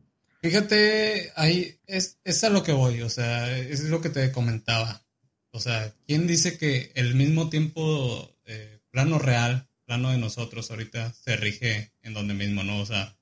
[0.41, 5.03] Fíjate, ahí es, es a lo que voy, o sea, es lo que te comentaba.
[5.51, 11.13] O sea, ¿quién dice que el mismo tiempo, eh, plano real, plano de nosotros ahorita
[11.13, 12.79] se rige en donde mismo, ¿no?
[12.79, 13.17] O sea,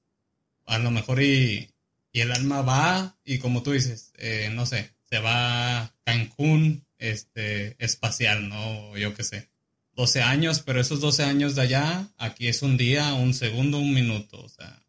[0.66, 1.70] a lo mejor y,
[2.12, 6.86] y el alma va y como tú dices, eh, no sé, se va a Cancún,
[6.98, 8.98] este, espacial, ¿no?
[8.98, 9.50] Yo qué sé.
[9.96, 13.94] 12 años, pero esos 12 años de allá, aquí es un día, un segundo, un
[13.94, 14.84] minuto, o sea,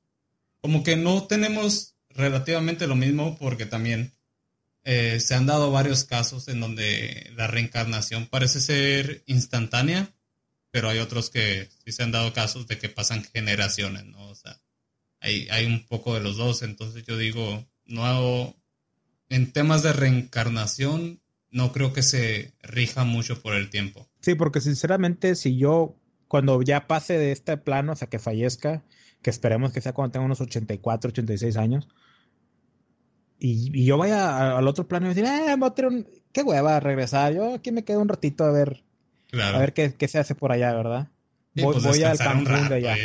[0.60, 4.12] como que no tenemos relativamente lo mismo porque también
[4.84, 10.12] eh, se han dado varios casos en donde la reencarnación parece ser instantánea,
[10.70, 14.28] pero hay otros que sí se han dado casos de que pasan generaciones, ¿no?
[14.28, 14.60] O sea,
[15.20, 18.56] hay, hay un poco de los dos, entonces yo digo, no,
[19.28, 24.08] en temas de reencarnación, no creo que se rija mucho por el tiempo.
[24.26, 25.94] Sí, porque sinceramente, si yo,
[26.26, 28.82] cuando ya pase de este plano, o sea, que fallezca,
[29.22, 31.86] que esperemos que sea cuando tenga unos 84, 86 años,
[33.38, 36.08] y, yo vaya al otro plano y decir, eh, un...
[36.32, 38.82] qué hueva regresar, yo aquí me quedo un ratito a ver,
[39.32, 41.06] a ver qué, qué, se hace por allá, ¿verdad?
[41.54, 42.96] voy, pues voy al Cancún de allá.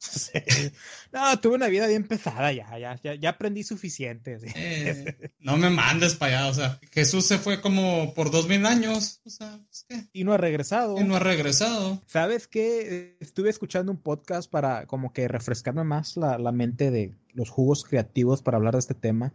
[1.12, 4.38] No, tuve una vida bien pesada ya, ya, ya, aprendí suficiente.
[4.54, 8.64] Eh, no me mandes para allá, o sea, Jesús se fue como por dos mil
[8.64, 10.06] años, o sea, pues, ¿qué?
[10.12, 10.98] Y no ha regresado.
[11.00, 12.00] Y no ha regresado.
[12.06, 13.16] ¿Sabes qué?
[13.20, 17.84] Estuve escuchando un podcast para como que refrescarme más la, la mente de los jugos
[17.84, 19.32] creativos para hablar de este tema.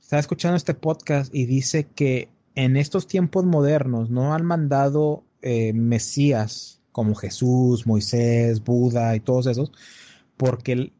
[0.00, 5.72] Estaba escuchando este podcast y dice que en estos tiempos modernos no han mandado eh,
[5.72, 9.72] mesías como Jesús, Moisés, Buda y todos esos,
[10.42, 10.92] porque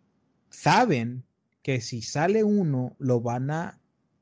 [0.51, 1.25] saben
[1.65, 3.81] que si sale uno, lo van a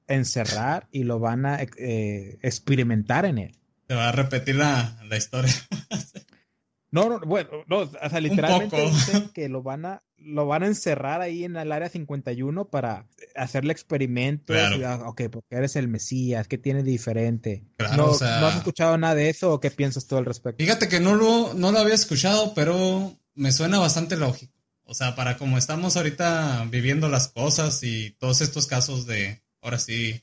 [0.09, 3.59] encerrar y lo van a eh, experimentar en él.
[3.87, 5.53] Se va a repetir la, la historia.
[6.91, 10.69] no, no, bueno, no, o sea, literalmente dicen que lo van a lo van a
[10.69, 13.07] encerrar ahí en el área 51 para
[13.37, 14.57] hacerle experimentos.
[14.57, 15.07] Claro.
[15.07, 17.67] ok, porque eres el Mesías, ¿qué tiene diferente?
[17.95, 20.65] no, ¿No has escuchado nada de eso o qué piensas tú al respecto?
[20.65, 24.60] Fíjate que no lo, no lo había escuchado, pero me suena bastante lógico.
[24.91, 29.79] O sea, para como estamos ahorita viviendo las cosas y todos estos casos de, ahora
[29.79, 30.21] sí,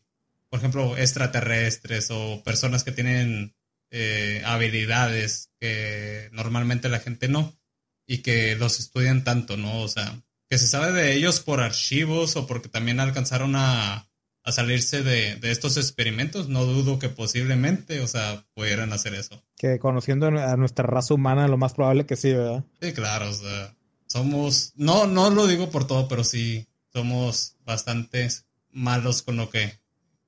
[0.50, 3.56] por ejemplo, extraterrestres o personas que tienen
[3.92, 7.58] eh, habilidades que normalmente la gente no
[8.06, 9.80] y que los estudian tanto, ¿no?
[9.80, 14.10] O sea, que se sabe de ellos por archivos o porque también alcanzaron a,
[14.44, 19.42] a salirse de, de, estos experimentos, no dudo que posiblemente, o sea, pudieran hacer eso.
[19.56, 22.66] Que conociendo a nuestra raza humana, lo más probable que sí, ¿verdad?
[22.82, 23.77] Sí, claro, o sea,
[24.08, 28.28] somos, no, no lo digo por todo, pero sí, somos bastante
[28.72, 29.80] malos con lo que,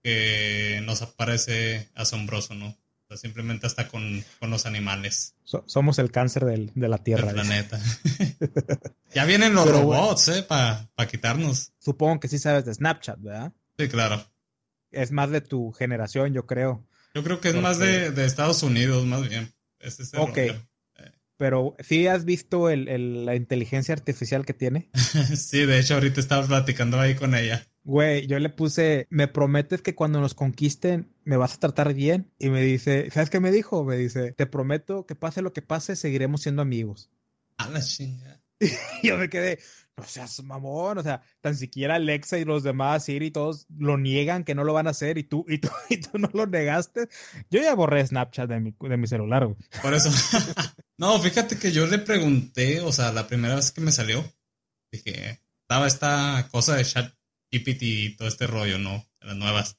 [0.03, 2.77] que nos parece asombroso, ¿no?
[3.17, 5.33] simplemente hasta con, los animales.
[5.43, 7.33] somos el cáncer del, de la Tierra.
[7.33, 7.79] Del planeta.
[9.13, 10.43] ya vienen los robots, ¿eh?
[10.43, 11.71] Para quitarnos.
[11.79, 13.51] Supongo que sí sabes de Snapchat, ¿verdad?
[13.77, 14.23] Sí, claro.
[14.91, 16.85] Es más de tu generación, yo creo.
[17.15, 19.51] Yo creo que es más de, Estados Unidos, más bien.
[20.15, 20.37] ok.
[21.39, 24.89] Pero sí has visto el, la inteligencia artificial que tiene.
[25.37, 27.65] sí, de hecho ahorita estaba platicando ahí con ella.
[27.85, 32.29] Güey, yo le puse, me prometes que cuando nos conquisten me vas a tratar bien.
[32.39, 33.85] Y me dice, ¿sabes qué me dijo?
[33.85, 37.09] Me dice, te prometo que pase lo que pase, seguiremos siendo amigos.
[37.55, 38.41] A la chinga.
[39.01, 39.59] Y yo me quedé,
[39.99, 44.43] no seas mamón, o sea, tan siquiera Alexa y los demás, Siri, todos lo niegan
[44.43, 47.07] que no lo van a hacer y tú, y tú, y tú no lo negaste.
[47.49, 49.57] Yo ya borré Snapchat de mi, de mi celular, güey.
[49.81, 50.09] Por eso.
[50.97, 54.23] no, fíjate que yo le pregunté, o sea, la primera vez que me salió,
[54.91, 57.13] dije, estaba esta cosa de chat
[57.51, 59.05] GPT y todo este rollo, ¿no?
[59.21, 59.77] Las nuevas.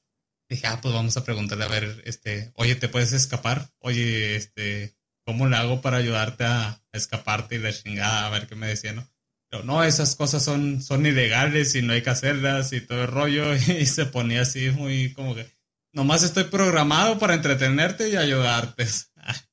[0.49, 3.71] Dije, ah, pues vamos a preguntarle a ver, este, oye, ¿te puedes escapar?
[3.79, 8.27] Oye, este, ¿cómo le hago para ayudarte a, escaparte y la chingada?
[8.27, 9.07] A ver qué me decía, ¿no?
[9.51, 13.07] Pero no, esas cosas son, son ilegales y no hay que hacerlas y todo el
[13.07, 13.53] rollo.
[13.79, 15.45] Y se ponía así muy como que,
[15.91, 18.87] nomás estoy programado para entretenerte y ayudarte.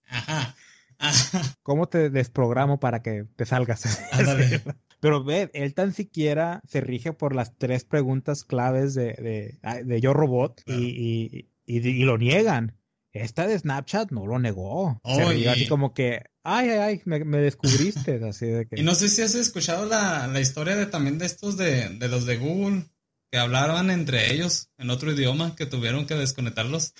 [0.06, 0.54] Ajá.
[1.62, 4.00] ¿Cómo te desprogramo para que te salgas?
[5.00, 10.12] Pero ve, él tan siquiera se rige por las tres preguntas claves de, de, Yo
[10.12, 12.77] Robot y, y, lo niegan.
[13.22, 15.00] Esta de Snapchat no lo negó.
[15.04, 18.20] así como que, ay, ay, ay, me, descubriste.
[18.28, 18.80] así de que...
[18.80, 22.08] Y no sé si has escuchado la, la historia de también de estos de, de
[22.08, 22.84] los de Google
[23.30, 26.94] que hablaban entre ellos en otro idioma, que tuvieron que desconectarlos.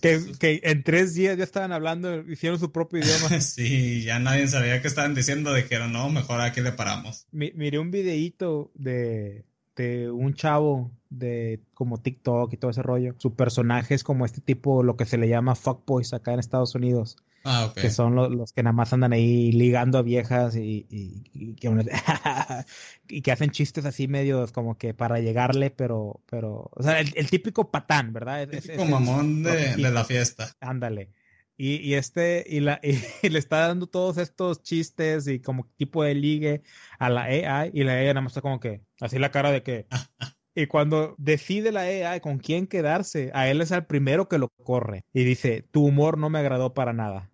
[0.00, 3.28] que, en tres días ya estaban hablando, hicieron su propio idioma.
[3.40, 7.26] sí, ya nadie sabía qué estaban diciendo, dijeron, no, mejor aquí le paramos.
[7.30, 9.44] miré un videíto de,
[9.76, 13.14] de un chavo de como TikTok y todo ese rollo.
[13.18, 16.74] Su personaje es como este tipo, lo que se le llama fuckboys acá en Estados
[16.74, 17.16] Unidos.
[17.44, 21.68] Ah, que son los, que nada más andan ahí ligando a viejas y, y, que,
[23.08, 27.30] y, que, hacen chistes así medios como que para llegarle, pero, pero, o sea, el,
[27.30, 28.42] típico patán, ¿verdad?
[28.42, 30.56] El típico mamón de, de, la fiesta.
[30.60, 31.12] Ándale.
[31.56, 32.80] Y, y, este, y, la,
[33.22, 36.62] y, le está dando todos estos chistes y como tipo de ligue
[36.98, 39.62] a la AI y la AI nada más está como que, así la cara de
[39.62, 39.86] que,
[40.58, 44.48] Y cuando decide la AI con quién quedarse, a él es el primero que lo
[44.48, 45.04] corre.
[45.12, 47.30] Y dice, tu humor no me agradó para nada.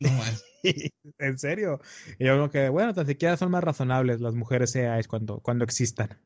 [0.00, 0.10] No,
[1.18, 1.80] en serio.
[2.18, 5.64] Y yo creo que, bueno, tan siquiera son más razonables las mujeres AIs cuando, cuando
[5.64, 6.18] existan.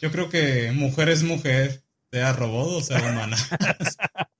[0.00, 1.82] Yo creo que mujer es mujer,
[2.12, 3.36] sea robot o sea humana.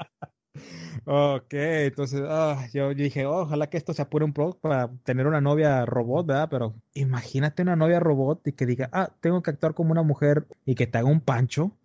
[1.05, 5.41] Ok, entonces ah, yo, dije, ojalá que esto se apure un poco para tener una
[5.41, 6.49] novia robot, ¿verdad?
[6.51, 10.47] Pero imagínate una novia robot y que diga, ah, tengo que actuar como una mujer
[10.67, 11.77] y que te haga un pancho.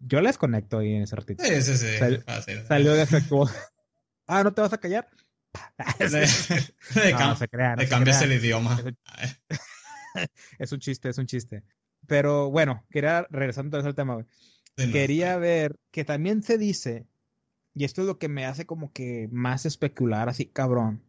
[0.00, 1.44] yo les conecto ahí en ese ratito.
[1.44, 1.86] Sí, sí, sí.
[2.66, 3.44] Salió de efecto.
[4.26, 5.08] ah, ¿no te vas a callar?
[5.98, 8.80] le, no, se crea, le cambias el idioma.
[10.58, 11.62] Es un chiste, es un chiste.
[12.06, 14.26] Pero bueno, quería regresar entonces al tema.
[14.74, 17.06] Quería ver que también se dice,
[17.74, 21.02] y esto es lo que me hace como que más especular así, cabrón,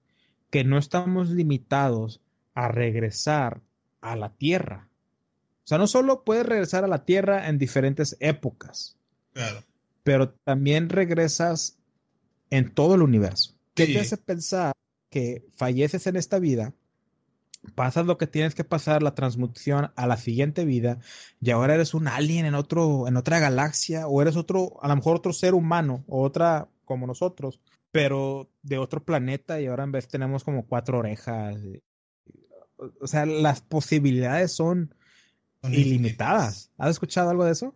[0.49, 2.21] que no estamos limitados
[2.53, 3.61] a regresar
[4.01, 4.87] a la Tierra.
[5.63, 8.97] O sea, no solo puedes regresar a la Tierra en diferentes épocas,
[9.33, 9.63] claro.
[10.03, 11.77] pero también regresas
[12.49, 13.55] en todo el universo.
[13.73, 14.73] ¿Qué te hace pensar
[15.09, 16.73] que falleces en esta vida,
[17.75, 20.99] pasas lo que tienes que pasar, la transmutación a la siguiente vida,
[21.39, 24.95] y ahora eres un alien en otro, en otra galaxia, o eres otro, a lo
[24.95, 27.59] mejor otro ser humano, o otra como nosotros,
[27.91, 31.57] pero de otro planeta, y ahora en vez tenemos como cuatro orejas.
[32.99, 34.95] O sea, las posibilidades son,
[35.63, 36.71] ilimitadas.
[36.77, 37.75] ¿Has escuchado algo de eso?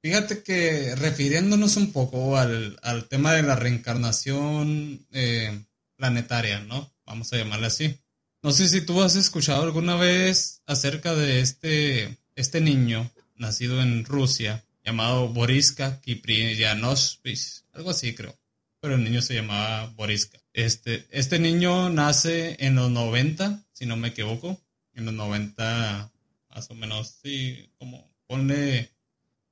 [0.00, 2.78] Fíjate que refiriéndonos un poco al,
[3.08, 5.64] tema de la reencarnación eh,
[5.96, 6.92] planetaria, ¿no?
[7.06, 8.03] Vamos a llamarle así.
[8.44, 14.04] No sé si tú has escuchado alguna vez acerca de este, este niño nacido en
[14.04, 18.38] Rusia llamado Boriska Kiprianovich, algo así creo,
[18.80, 20.38] pero el niño se llamaba Boriska.
[20.52, 24.60] Este, este niño nace en los 90, si no me equivoco,
[24.92, 26.12] en los 90
[26.54, 28.90] más o menos, sí, como ponle,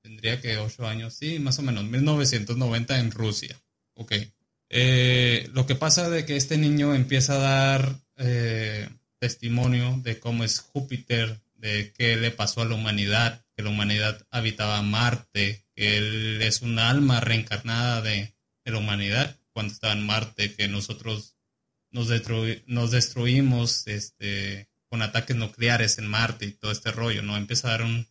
[0.02, 3.59] tendría que 8 años, sí, más o menos, 1990 en Rusia.
[3.94, 4.12] Ok.
[4.68, 10.44] Eh, lo que pasa de que este niño empieza a dar eh, testimonio de cómo
[10.44, 15.96] es Júpiter, de qué le pasó a la humanidad, que la humanidad habitaba Marte, que
[15.96, 21.37] él es un alma reencarnada de, la humanidad cuando estaba en Marte, que nosotros
[21.90, 22.08] nos,
[22.66, 27.37] nos destruimos este, con ataques nucleares en Marte y todo este rollo, ¿no?
[27.37, 28.06] Empezaron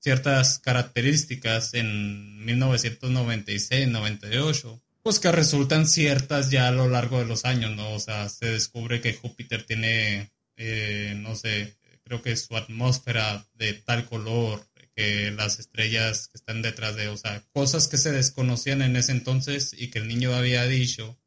[0.00, 7.44] ciertas características en 1996, 98 pues que resultan ciertas ya a lo largo de los
[7.44, 7.92] años, ¿no?
[7.92, 13.74] O sea, se descubre que Júpiter tiene, eh, no sé, creo que su atmósfera de
[13.74, 18.82] tal color, que las estrellas que están detrás de, o sea, cosas que se desconocían
[18.82, 21.18] en ese entonces y que el niño había dicho,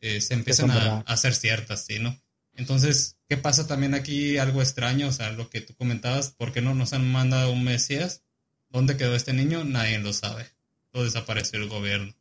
[0.00, 2.18] eh, se empiezan a, hacer ciertas, ¿sí, no?
[2.54, 4.38] Entonces, ¿qué pasa también aquí?
[4.38, 7.64] Algo extraño, o sea, lo que tú comentabas, ¿por qué no nos han mandado un
[7.64, 8.22] Mesías?
[8.68, 9.64] ¿Dónde quedó este niño?
[9.64, 10.46] Nadie lo sabe.
[10.92, 12.14] Lo desapareció el gobierno.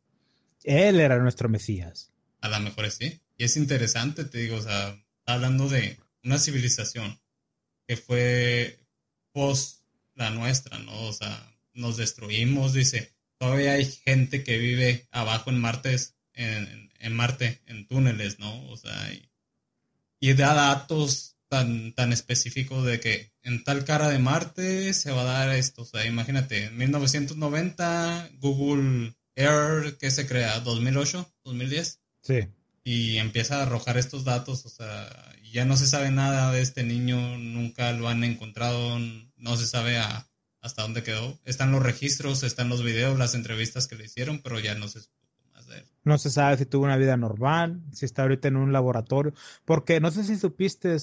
[0.70, 2.12] Él era nuestro Mesías.
[2.42, 3.20] A lo mejor sí.
[3.38, 7.20] Y es interesante, te digo, o sea, hablando de una civilización
[7.88, 8.78] que fue
[9.32, 9.82] post
[10.14, 11.08] la nuestra, ¿no?
[11.08, 15.98] O sea, nos destruimos, dice, todavía hay gente que vive abajo en Marte,
[16.34, 18.70] en, en Marte, en túneles, ¿no?
[18.70, 19.28] O sea, y,
[20.20, 25.22] y da datos tan, tan específicos de que en tal cara de Marte se va
[25.22, 25.82] a dar esto.
[25.82, 32.02] O sea, imagínate, en 1990 Google Air que se crea 2008, 2010.
[32.22, 32.48] Sí.
[32.84, 35.10] Y empieza a arrojar estos datos, o sea,
[35.52, 38.98] ya no se sabe nada de este niño, nunca lo han encontrado,
[39.38, 40.00] no se sabe
[40.62, 41.40] hasta dónde quedó.
[41.46, 45.00] Están los registros, están los videos, las entrevistas que le hicieron, pero ya no se
[45.54, 45.86] más de él.
[46.04, 49.34] No se sabe si tuvo una vida normal, si está ahorita en un laboratorio,
[49.66, 50.96] porque no sé si supiste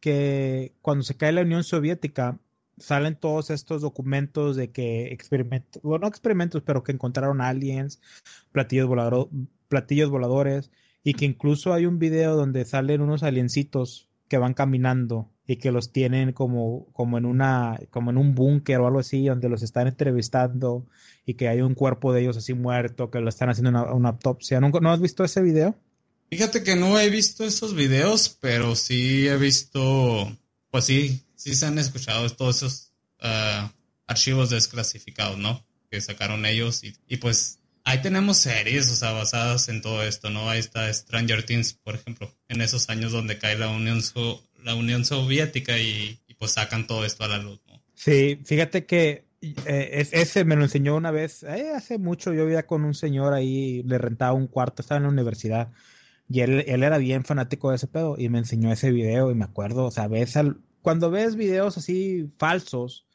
[0.00, 2.38] que cuando se cae la Unión Soviética,
[2.78, 8.00] salen todos estos documentos de que experimentos, bueno, no experimentos, pero que encontraron aliens,
[8.52, 8.88] platillos,
[9.68, 10.70] platillos voladores,
[11.02, 15.70] y que incluso hay un video donde salen unos aliencitos que van caminando y que
[15.70, 19.62] los tienen como, como en una, como en un búnker o algo así, donde los
[19.62, 20.86] están entrevistando
[21.26, 24.08] y que hay un cuerpo de ellos así muerto, que lo están haciendo una, una
[24.10, 24.60] autopsia.
[24.60, 25.74] ¿No, ¿No has visto ese video?
[26.30, 30.34] Fíjate que no he visto esos videos, pero sí he visto,
[30.70, 33.70] pues sí, sí se han escuchado todos esos ah,
[34.06, 35.62] archivos desclasificados, ¿no?
[35.90, 40.48] Que sacaron ellos y, pues ahí tenemos series, o sea, basadas en todo esto, ¿no?
[40.48, 44.00] Ahí está Stranger Things, por ejemplo, en esos años donde cae la Unión,
[44.62, 47.78] la Unión Soviética y, pues sacan todo esto a la luz, ¿no?
[47.94, 52.66] Sí, fíjate que eh, ese me lo enseñó una vez, eh, hace mucho yo vivía
[52.66, 55.70] con un señor ahí, le rentaba un cuarto, estaba en la universidad
[56.26, 59.34] y él, él era bien fanático de ese pedo y me enseñó ese video y
[59.34, 63.06] me acuerdo, o sea, ves al, cuando ves videos así falsos,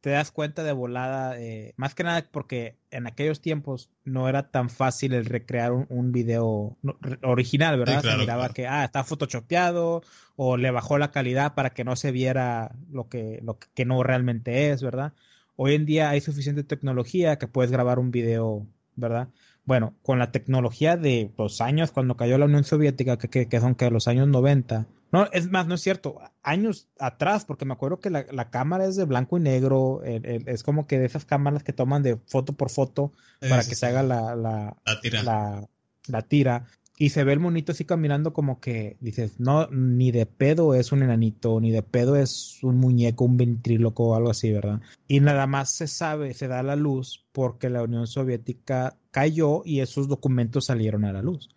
[0.00, 4.50] te das cuenta de volada, eh, más que nada porque en aquellos tiempos no era
[4.50, 6.76] tan fácil el recrear un, video
[7.22, 8.02] original, ¿verdad?
[8.02, 10.02] se miraba que, ah, está photoshopeado
[10.34, 14.02] o le bajó la calidad para que no se viera lo que, lo que no
[14.02, 15.12] realmente es, ¿verdad?
[15.54, 18.66] Hoy en día hay suficiente tecnología que puedes grabar un video,
[18.96, 19.28] ¿verdad?
[19.64, 23.60] Bueno, con la tecnología de los años cuando cayó la Unión Soviética, que, que, que
[23.60, 26.18] son que los años 90, No, es más, no es cierto.
[26.42, 30.00] Años atrás, porque me acuerdo que la, cámara es de blanco y negro.
[30.02, 33.86] es como que de esas cámaras que toman de foto por foto para que se
[33.86, 35.68] haga la, la, tira.
[36.08, 36.64] La, tira.
[36.96, 40.92] Y se ve el monito así caminando como que dices, no, ni de pedo es
[40.92, 44.80] un enanito, ni de pedo es un muñeco, un ventríloco o algo así, ¿verdad?
[45.08, 49.80] Y nada más se sabe, se da la luz porque la Unión Soviética cayó y
[49.80, 51.50] esos documentos salieron a la luz.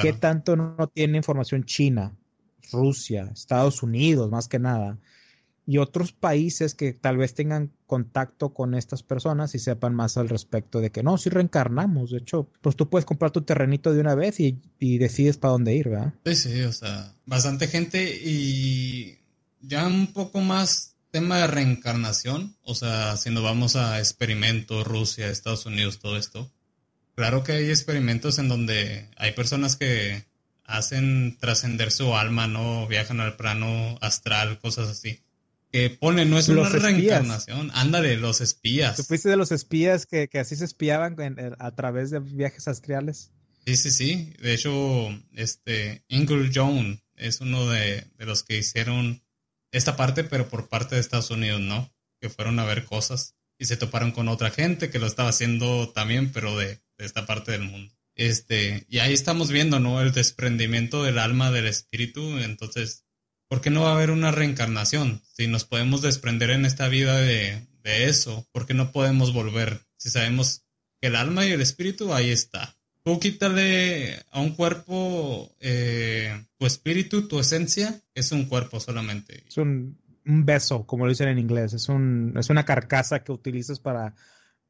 [0.00, 2.14] ¿Qué tanto no tiene información China?
[2.72, 4.98] Rusia, Estados Unidos, más que nada,
[5.66, 10.28] y otros países que tal vez tengan contacto con estas personas y sepan más al
[10.28, 12.10] respecto de que no, si reencarnamos.
[12.10, 15.74] De hecho, pues tú puedes comprar tu terrenito de una vez y, decides para dónde
[15.74, 16.14] ir, ¿verdad?
[16.26, 19.18] Sí, sí, o sea, bastante gente y
[19.62, 25.28] ya un poco más tema de reencarnación, o sea, si nos vamos a experimentos, Rusia,
[25.28, 26.50] Estados Unidos, todo esto.
[27.14, 30.24] Claro que hay experimentos en donde hay personas que
[30.64, 32.86] hacen trascender su alma, ¿no?
[32.86, 35.20] Viajan al plano astral, cosas así.
[35.70, 38.96] Que pone, no es una reencarnación, ándale, los espías.
[38.96, 41.16] ¿Tú fuiste de los espías que, así se espiaban
[41.58, 43.32] a través de viajes astrales?
[43.66, 44.32] Sí, sí, sí.
[44.40, 49.22] De hecho, este, Ingrid Jones es uno de, los que hicieron
[49.72, 51.92] esta parte, pero por parte de Estados Unidos, ¿no?
[52.20, 55.90] Que fueron a ver cosas y se toparon con otra gente que lo estaba haciendo
[55.90, 57.94] también, pero de esta parte del mundo.
[58.14, 60.00] Este, y ahí estamos viendo, ¿no?
[60.00, 62.38] El desprendimiento del alma del espíritu.
[62.38, 63.04] Entonces,
[63.48, 65.22] ¿por qué no va a haber una reencarnación?
[65.32, 69.80] Si nos podemos desprender en esta vida de, de eso, ¿por qué no podemos volver?
[69.96, 70.62] Si sabemos
[71.00, 72.76] que el alma y el espíritu ahí está.
[73.04, 79.44] Tú quítale a un cuerpo eh, tu espíritu, tu esencia, es un cuerpo solamente.
[79.46, 81.74] Es un, un beso, como lo dicen en inglés.
[81.74, 84.14] Es, un, es una carcasa que utilizas para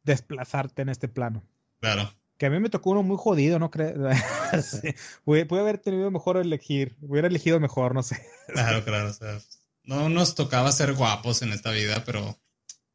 [0.03, 1.45] desplazarte en este plano.
[1.81, 2.13] Claro.
[2.37, 3.95] Que a mí me tocó uno muy jodido, ¿no crees?
[5.24, 6.97] Pude haber tenido mejor elegir.
[7.01, 8.20] Hubiera elegido mejor, no sé.
[8.49, 9.11] Claro, claro.
[9.11, 9.39] O sea,
[9.85, 12.39] no nos tocaba ser guapos en esta vida, pero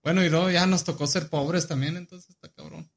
[0.03, 2.89] bueno, y luego ya nos tocó ser pobres también, entonces está cabrón.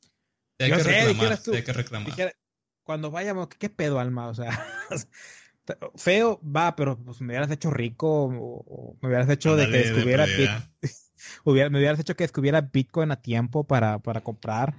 [0.58, 2.36] hay, que reclamar, hay que reclamar.
[2.82, 4.28] cuando vayamos, ¿qué, pedo, alma?
[4.28, 4.66] O sea,
[5.96, 10.26] feo va, pero pues me hubieras hecho rico o, me hubieras hecho de que descubriera
[11.44, 14.74] me hubieras hecho que descubriera Bitcoin a tiempo para, para comprar.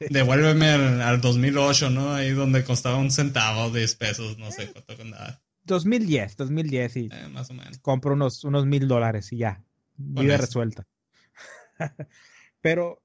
[0.10, 0.68] Devuélveme
[1.02, 2.14] al, 2008, ¿no?
[2.14, 5.42] Ahí donde costaba un centavo, 10 pesos, no sé cuánto nada.
[5.64, 7.78] 2010, 2010 y eh, más o menos.
[7.78, 9.62] compro unos, unos mil dólares y ya,
[9.96, 10.86] vida resuelta.
[12.60, 13.02] Pero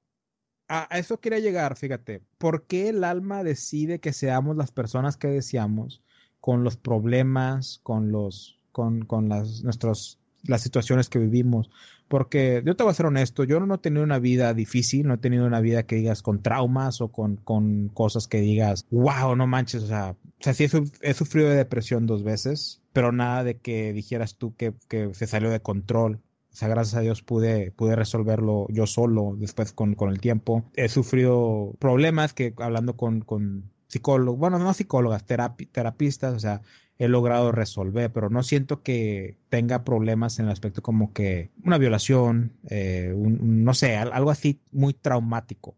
[0.68, 2.22] a, eso quería llegar, fíjate.
[2.38, 6.02] ¿Por qué el alma decide que seamos las personas que deseamos
[6.40, 11.70] con los problemas, con los, con, con las, nuestros, las situaciones que vivimos?
[12.08, 15.14] Porque yo te voy a ser honesto, yo no he tenido una vida difícil, no
[15.14, 19.34] he tenido una vida que digas con traumas o con, con cosas que digas, wow,
[19.36, 20.64] no manches, o sea, o sea sí
[21.00, 25.26] he, sufrido de depresión dos veces, pero nada de que dijeras tú que, que se
[25.26, 26.20] salió de control.
[26.52, 30.70] O sea, gracias a Dios pude, pude resolverlo yo solo después con, con el tiempo.
[30.76, 36.62] He sufrido problemas que hablando con, con psicólogos, bueno, no psicólogas, terapistas, o sea,
[36.98, 41.78] he logrado resolver, pero no siento que tenga problemas en el aspecto como que una
[41.78, 45.76] violación, eh, no sé, algo así muy traumático.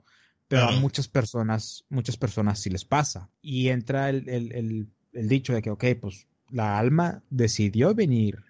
[0.48, 3.28] Pero a muchas personas, muchas personas sí les pasa.
[3.42, 8.44] Y entra el, el, el, dicho de que, ok, pues la alma decidió venir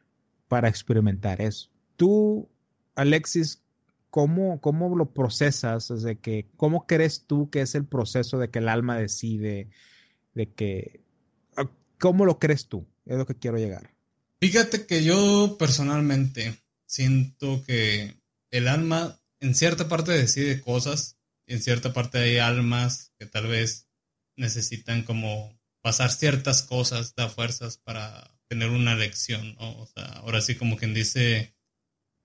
[0.46, 1.70] para experimentar eso.
[1.96, 2.50] Tú,
[2.96, 3.62] Alexis,
[4.10, 5.88] ¿cómo, cómo lo procesas?
[6.02, 9.70] de que, ¿Cómo crees tú que es el proceso de que el alma decide,
[10.34, 11.05] de que
[11.98, 12.86] ¿Cómo lo crees tú?
[13.04, 13.90] Es lo que quiero llegar.
[14.40, 18.14] Fíjate que yo personalmente siento que
[18.50, 23.88] el alma en cierta parte decide cosas, en cierta parte hay almas que tal vez
[24.36, 30.54] necesitan como pasar ciertas cosas, da fuerzas para tener una lección, O sea, ahora sí
[30.54, 31.54] como quien dice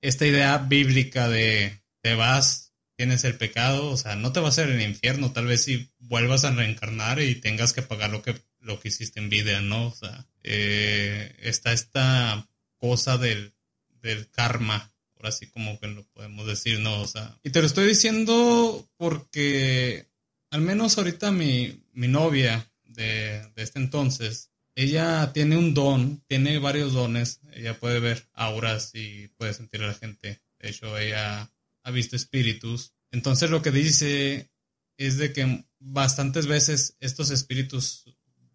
[0.02, 4.50] esta idea bíblica de te vas, tienes el pecado, o sea, no te va a
[4.50, 8.36] hacer el infierno, tal vez si vuelvas a reencarnar y tengas que pagar lo que
[8.62, 9.88] lo que hiciste en vida, ¿no?
[9.88, 12.48] O sea, eh, está esta
[12.78, 13.54] cosa del,
[14.02, 17.02] del karma, por así como que lo podemos decir, ¿no?
[17.02, 20.08] O sea, y te lo estoy diciendo porque
[20.50, 26.60] al menos ahorita mi, mi novia de, de este entonces, ella tiene un don, tiene
[26.60, 30.42] varios dones, ella puede ver auras y puede sentir a la gente.
[30.60, 31.52] De hecho, ella
[31.84, 32.94] ha visto espíritus.
[33.12, 34.50] Entonces lo que dice
[34.98, 38.06] es de que bastantes veces estos espíritus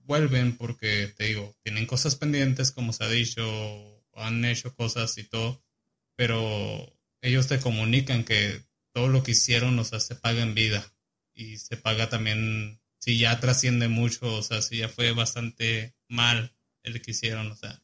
[0.07, 5.25] vuelven porque, te digo, tienen cosas pendientes, como se ha dicho, han hecho cosas y
[5.25, 5.63] todo,
[6.15, 10.95] pero ellos te comunican que todo lo que hicieron, o sea, se paga en vida
[11.35, 16.55] y se paga también si ya trasciende mucho, o sea, si ya fue bastante mal
[16.83, 17.83] el que hicieron, o sea,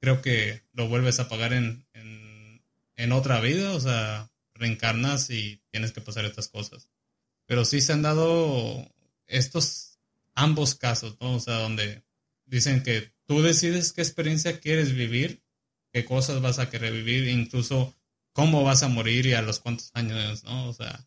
[0.00, 5.92] creo que lo vuelves a pagar en, en, otra vida, o sea, reencarnas y tienes
[5.92, 6.90] que pasar estas cosas.
[7.46, 8.86] Pero sí se han dado
[9.26, 9.89] estos
[10.34, 11.34] ambos casos, ¿no?
[11.34, 12.02] O sea, donde
[12.46, 15.42] dicen que tú decides qué experiencia quieres vivir,
[15.92, 17.94] qué cosas vas a querer vivir, incluso
[18.32, 20.68] cómo vas a morir y a los cuántos años, ¿no?
[20.68, 21.06] O sea,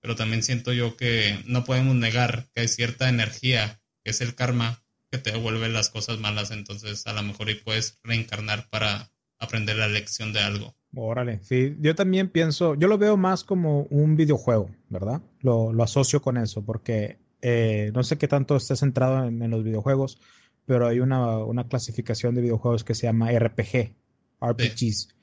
[0.00, 4.34] pero también siento yo que no podemos negar que hay cierta energía, que es el
[4.34, 9.10] karma, que te devuelve las cosas malas, entonces a lo mejor y puedes reencarnar para
[9.38, 10.74] aprender la lección de algo.
[10.96, 15.22] Órale, sí, yo también pienso, yo lo veo más como un videojuego, ¿verdad?
[15.40, 20.18] Lo, asocio con eso, porque eh, no sé qué tanto estés centrado en, los videojuegos,
[20.64, 23.92] pero hay una, clasificación de videojuegos que se llama RPG,
[24.40, 25.14] RPGs.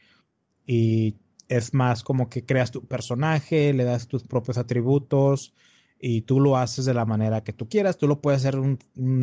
[0.68, 1.16] Y
[1.50, 5.56] es más como que creas tu personaje, le das tus propios atributos,
[6.00, 7.98] y tú lo haces de la manera que tú quieras.
[7.98, 8.78] Tú lo puedes hacer un,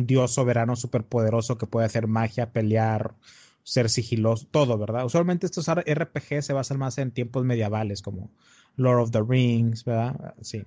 [0.05, 3.15] dios soberano superpoderoso que puede hacer magia, pelear,
[3.63, 5.05] ser sigiloso, todo, ¿verdad?
[5.05, 8.29] Usualmente estos RPG se basan más en tiempos medievales como
[8.75, 10.35] Lord of the Rings, ¿verdad?
[10.41, 10.63] Sí.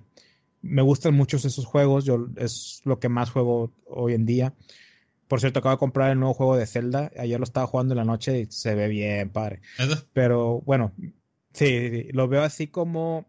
[0.63, 4.55] Me gustan mucho esos juegos, yo es lo que más juego hoy en día.
[5.27, 7.11] Por cierto, acabo de comprar el nuevo juego de Zelda.
[7.17, 9.61] Ayer lo estaba jugando en la noche y se ve bien, padre.
[10.13, 10.93] Pero bueno,
[11.53, 13.27] sí, lo veo así como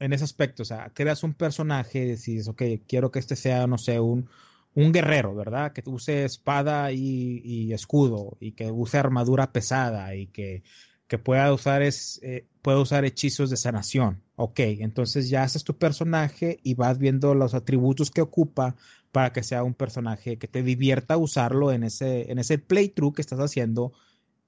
[0.00, 3.78] en ese aspecto, o sea, creas un personaje, decís, ok, quiero que este sea, no
[3.78, 4.28] sé, un,
[4.74, 5.72] un guerrero, ¿verdad?
[5.72, 10.62] Que use espada y, escudo y que use armadura pesada y que,
[11.08, 14.22] que pueda, usar es, eh, pueda usar hechizos de sanación.
[14.36, 18.74] Ok, entonces ya haces tu personaje y vas viendo los atributos que ocupa
[19.12, 23.22] para que sea un personaje que te divierta usarlo en ese, en ese playthrough que
[23.22, 23.92] estás haciendo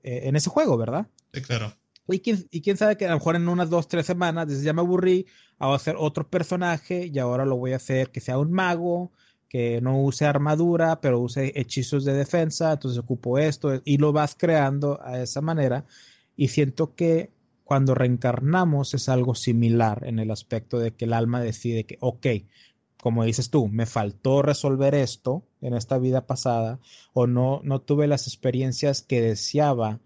[0.03, 1.07] eh, en ese juego, ¿verdad?
[1.33, 1.73] Sí, claro.
[2.09, 4.65] Y quién, y quién sabe que a lo mejor en unas dos, tres semanas, desde
[4.65, 5.27] ya me aburrí,
[5.59, 9.13] a hacer otro personaje y ahora lo voy a hacer que sea un mago,
[9.49, 14.35] que no use armadura, pero use hechizos de defensa, entonces ocupo esto y lo vas
[14.37, 15.85] creando a esa manera.
[16.37, 17.31] Y siento que
[17.65, 22.27] cuando reencarnamos es algo similar en el aspecto de que el alma decide que, ok,
[23.01, 26.79] como dices tú, me faltó resolver esto en esta vida pasada
[27.13, 30.01] o no, no tuve las experiencias que deseaba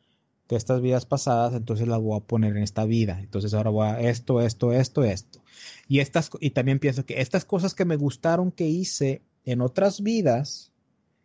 [0.49, 3.21] de estas vidas pasadas, entonces las voy a poner en esta vida.
[3.21, 5.41] Entonces ahora voy a esto, esto, esto, esto.
[5.87, 10.03] Y, estas, y también pienso que estas cosas que me gustaron que hice en otras
[10.03, 10.73] vidas,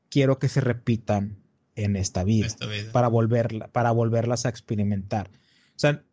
[0.10, 1.45] quiero que se repitan
[1.76, 2.48] en esta vida,
[2.92, 5.30] Para, volverla, para volverlas a experimentar.
[5.76, 6.04] O sea,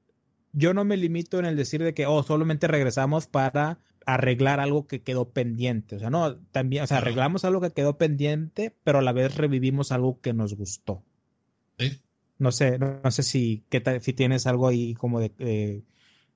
[0.52, 4.86] yo no me limito en el decir de que, oh, solamente regresamos para arreglar algo
[4.86, 5.96] que quedó pendiente.
[5.96, 9.36] O sea, no, también, o sea, arreglamos algo que quedó pendiente, pero a la vez
[9.36, 11.04] revivimos algo que nos gustó.
[11.78, 12.00] Sí.
[12.38, 15.84] No sé, no, sé si, qué si tienes algo ahí como de, eh,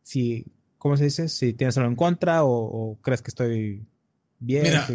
[0.02, 0.46] si,
[0.78, 1.28] ¿cómo se dice?
[1.28, 3.86] Si tienes algo en contra o, crees que estoy
[4.39, 4.62] bien.
[4.62, 4.89] Mira,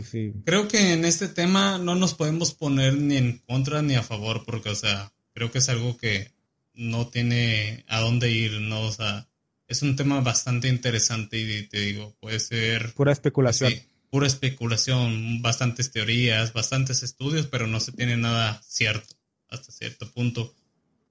[0.46, 4.44] creo que en este tema no nos podemos poner ni en contra ni a favor
[4.46, 6.32] porque, o sea, creo que es algo que
[6.74, 8.82] no tiene a dónde ir, ¿no?
[8.82, 9.28] O sea,
[9.68, 12.94] es un tema bastante interesante y te digo, puede ser...
[12.94, 13.74] Pura especulación.
[14.10, 19.16] pura especulación, bastantes teorías, bastantes estudios, pero no se tiene nada cierto
[19.50, 20.54] hasta cierto punto.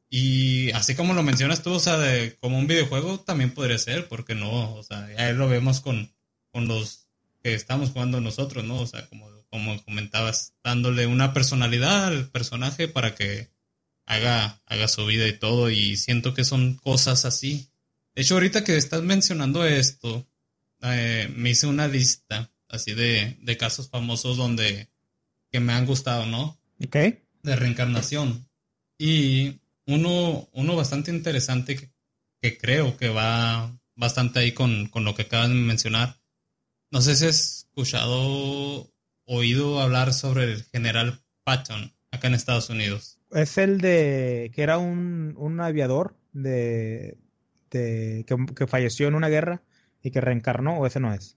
[0.09, 4.09] Y así como lo mencionas tú, o sea, de, como un videojuego también podría ser,
[4.09, 6.13] porque no, o sea, ya lo vemos con,
[6.51, 7.07] con los
[7.43, 8.81] que estamos jugando nosotros, ¿no?
[8.81, 13.51] O sea, como, como comentabas, dándole una personalidad al personaje para que
[14.07, 17.71] haga, haga su vida y todo, y siento que son cosas así.
[18.15, 20.27] De hecho, ahorita que estás mencionando esto,
[20.83, 24.89] eh, me hice una lista así de, de casos famosos donde
[25.51, 26.59] que me han gustado, ¿no?
[26.85, 26.97] Ok.
[27.43, 28.47] De reencarnación.
[28.99, 31.91] Y uno, uno bastante interesante
[32.41, 36.20] que, creo que va bastante ahí con, lo que acabas de mencionar.
[36.91, 38.91] No sé si has escuchado,
[39.25, 43.19] oído hablar sobre el general Patton acá en Estados Unidos.
[43.31, 47.17] Es el de que era un, aviador de,
[47.69, 48.25] que,
[48.57, 49.63] que, falleció en una guerra
[50.03, 51.37] y que reencarnó, o ese no es.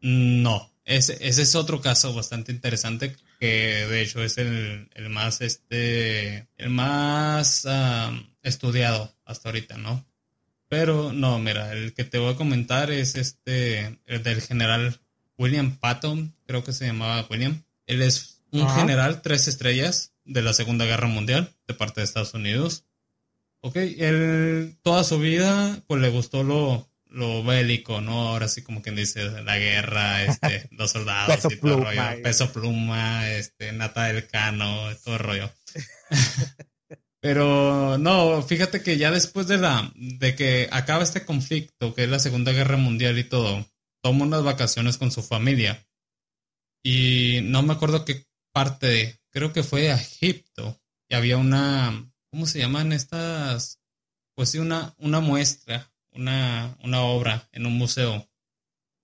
[0.00, 6.48] No, ese, ese es otro caso bastante interesante que de hecho es el, más este
[6.56, 7.66] el más
[8.42, 10.04] estudiado hasta ahorita, ¿no?
[10.68, 15.00] Pero no, mira, el que te voy a comentar es este el del general
[15.38, 17.62] William Patton, creo que se llamaba William.
[17.86, 22.34] Él es un general tres estrellas de la Segunda Guerra Mundial de parte de Estados
[22.34, 22.84] Unidos.
[23.60, 28.28] Ok, él toda su vida pues le gustó lo, lo bélico, ¿no?
[28.28, 32.22] Ahora sí como quien dice la guerra, este, los soldados peso y todo pluma, rollo.
[32.22, 35.52] Peso pluma, este, nata del cano, todo el rollo.
[37.20, 42.08] Pero no, fíjate que ya después de la, de que acaba este conflicto, que es
[42.08, 43.66] la Segunda Guerra Mundial y todo,
[44.02, 45.84] toma unas vacaciones con su familia.
[46.84, 50.80] Y no me acuerdo qué parte, creo que fue a Egipto.
[51.08, 53.80] Y había una, ¿cómo se llaman estas?
[54.36, 58.28] Pues sí, una, una muestra, una, una obra en un museo,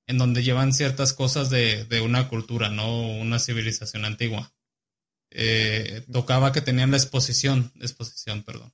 [0.06, 4.53] en donde llevan ciertas cosas de, de una cultura, no una civilización antigua.
[5.36, 8.72] Eh, tocaba que tenían la exposición, exposición, perdón,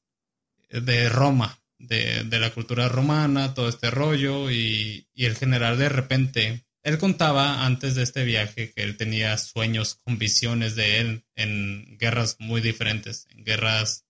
[0.69, 5.89] de Roma, de, de, la cultura romana, todo este rollo, y, y el general de
[5.89, 11.25] repente él contaba antes de este viaje que él tenía sueños con visiones de él
[11.35, 14.07] en guerras muy diferentes, en guerras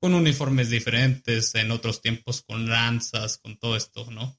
[0.00, 4.38] con uniformes diferentes, en otros tiempos con lanzas, con todo esto, ¿no?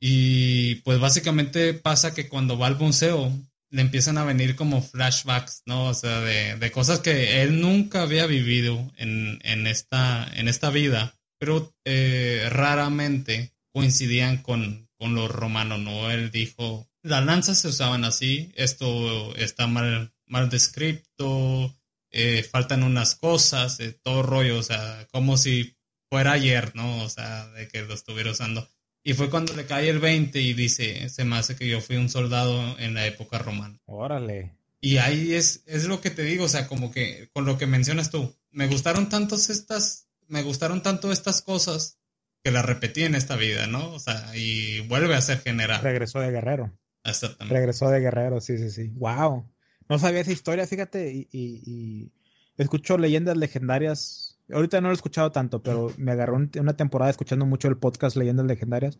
[0.00, 3.32] Y pues básicamente pasa que cuando va al museo
[3.72, 5.86] le empiezan a venir como flashbacks, ¿no?
[5.88, 10.68] O sea, de, de cosas que él nunca había vivido en, en, esta, en esta
[10.70, 16.10] vida, pero eh, raramente coincidían con, con los romanos, ¿no?
[16.10, 21.74] Él dijo, las lanzas se usaban así, esto está mal, mal descrito,
[22.10, 25.74] eh, faltan unas cosas, eh, todo rollo, o sea, como si
[26.10, 27.02] fuera ayer, ¿no?
[27.02, 28.68] O sea, de que lo estuviera usando.
[29.04, 31.96] Y fue cuando le cae el 20 y dice, se me hace que yo fui
[31.96, 33.80] un soldado en la época romana.
[33.86, 34.56] Órale.
[34.80, 37.66] Y ahí es, es lo que te digo, o sea, como que con lo que
[37.66, 41.98] mencionas tú, me gustaron tantos estas, me gustaron tanto estas cosas
[42.42, 43.92] que la repetí en esta vida, ¿no?
[43.92, 45.80] O sea, y vuelve a ser general.
[45.82, 46.76] Regresó de guerrero.
[47.04, 47.54] Exactamente.
[47.54, 48.88] Regresó de guerrero, sí, sí, sí.
[48.96, 49.48] Wow.
[49.88, 52.12] No sabía esa historia, fíjate, y, y, y,
[52.56, 54.31] escucho leyendas legendarias.
[54.52, 58.16] Ahorita no lo he escuchado tanto, pero me agarró una temporada escuchando mucho el podcast
[58.16, 58.98] Leyendas Legendarias.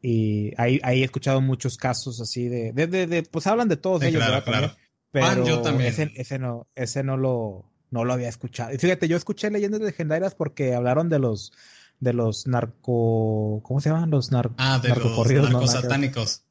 [0.00, 3.76] Y ahí, ahí he escuchado muchos casos así de, de, de, de pues hablan de
[3.76, 4.72] todos sí, ellos, claro, claro.
[5.10, 5.90] Pero ah, yo también.
[5.90, 8.72] Ese, ese, no, ese no lo, no lo había escuchado.
[8.72, 11.52] Y fíjate, yo escuché leyendas legendarias porque hablaron de los,
[12.00, 14.10] de los narco, ¿cómo se llaman?
[14.10, 16.44] Los nar ah, de narcocorridos, los narcosatánicos.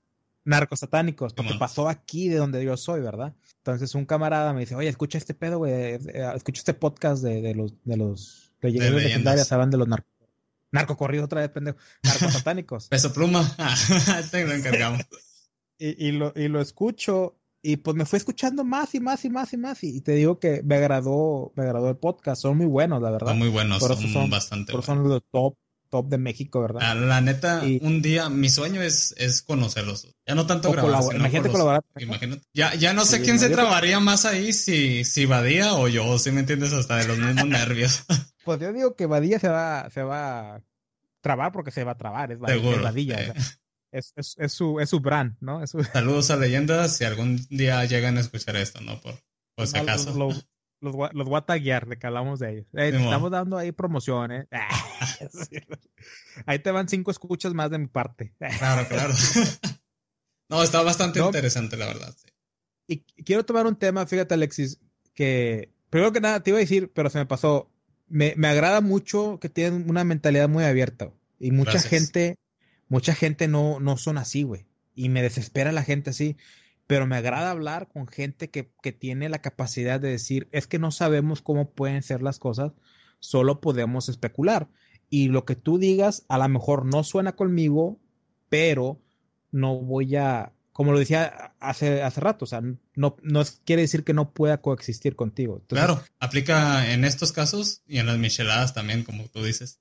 [0.44, 1.60] No, narcosatánicos, porque ¿Cómo?
[1.60, 3.34] pasó aquí de donde yo soy, ¿verdad?
[3.72, 5.99] Entonces un camarada me dice, oye, escucha este pedo, güey,
[6.36, 10.11] escucha este podcast de, de los, de los leyendas, de legendarias, hablan de los narcos.
[10.72, 11.78] Narcocorridos otra vez, pendejo.
[12.03, 12.88] Narcosatánicos.
[12.89, 13.55] Peso pluma.
[14.20, 15.01] este lo encargamos.
[15.78, 19.30] y, y, lo, y lo escucho y pues me fui escuchando más y más y
[19.30, 22.68] más y más y te digo que me agradó me agradó el podcast son muy
[22.68, 25.03] buenos la verdad son muy buenos por son, son, bastante por buenos.
[25.03, 25.55] son los top
[25.90, 30.08] top de México verdad ah, la neta y, un día mi sueño es, es conocerlos
[30.26, 34.00] ya no tanto grabar imagínate colaborar imagínate ya, ya no sé sí, quién se trabaría
[34.00, 38.04] más ahí si si Badía o yo si me entiendes hasta de los mismos nervios
[38.46, 40.62] pues yo digo que Badía se va se va a
[41.22, 43.32] trabar porque se va a trabar es, Seguro, es Badilla eh.
[43.32, 43.58] o sea
[43.92, 45.64] es, es, es, su, es su brand, ¿no?
[45.64, 45.84] Es su...
[45.84, 49.00] Saludos a leyendas si algún día llegan a escuchar esto, ¿no?
[49.00, 49.16] Por,
[49.56, 50.14] por si acaso.
[50.80, 52.65] Los, los, voy a taguear de que hablamos de ellos.
[52.73, 54.47] Eh, sí, estamos dando ahí promociones.
[56.45, 58.34] ahí te van cinco escuchas más de mi parte.
[58.59, 59.13] claro, claro.
[60.49, 62.15] no, está bastante no, interesante, la verdad.
[62.15, 62.32] Sí.
[62.88, 64.80] Y quiero tomar un tema, fíjate, Alexis,
[65.13, 67.69] que primero que nada te iba a decir, pero se me pasó.
[68.09, 71.89] Me, me agrada mucho que tienen una mentalidad muy abierta y mucha Gracias.
[71.89, 72.38] gente
[72.89, 74.65] mucha gente no, no son así, güey.
[74.95, 76.38] Y me desespera la gente así.
[76.88, 80.80] Pero me agrada hablar con gente que, que, tiene la capacidad de decir, es que
[80.80, 82.72] no sabemos cómo pueden ser las cosas,
[83.20, 84.70] solo podemos especular.
[85.10, 88.00] Y lo que tú digas a lo mejor no suena conmigo,
[88.50, 89.00] pero
[89.52, 92.62] no voy a, como lo decía hace, hace rato, o sea,
[92.96, 95.60] no, no quiere decir que no pueda coexistir contigo.
[95.62, 99.80] Entonces, claro, aplica en estos casos y en las micheladas también, como tú dices.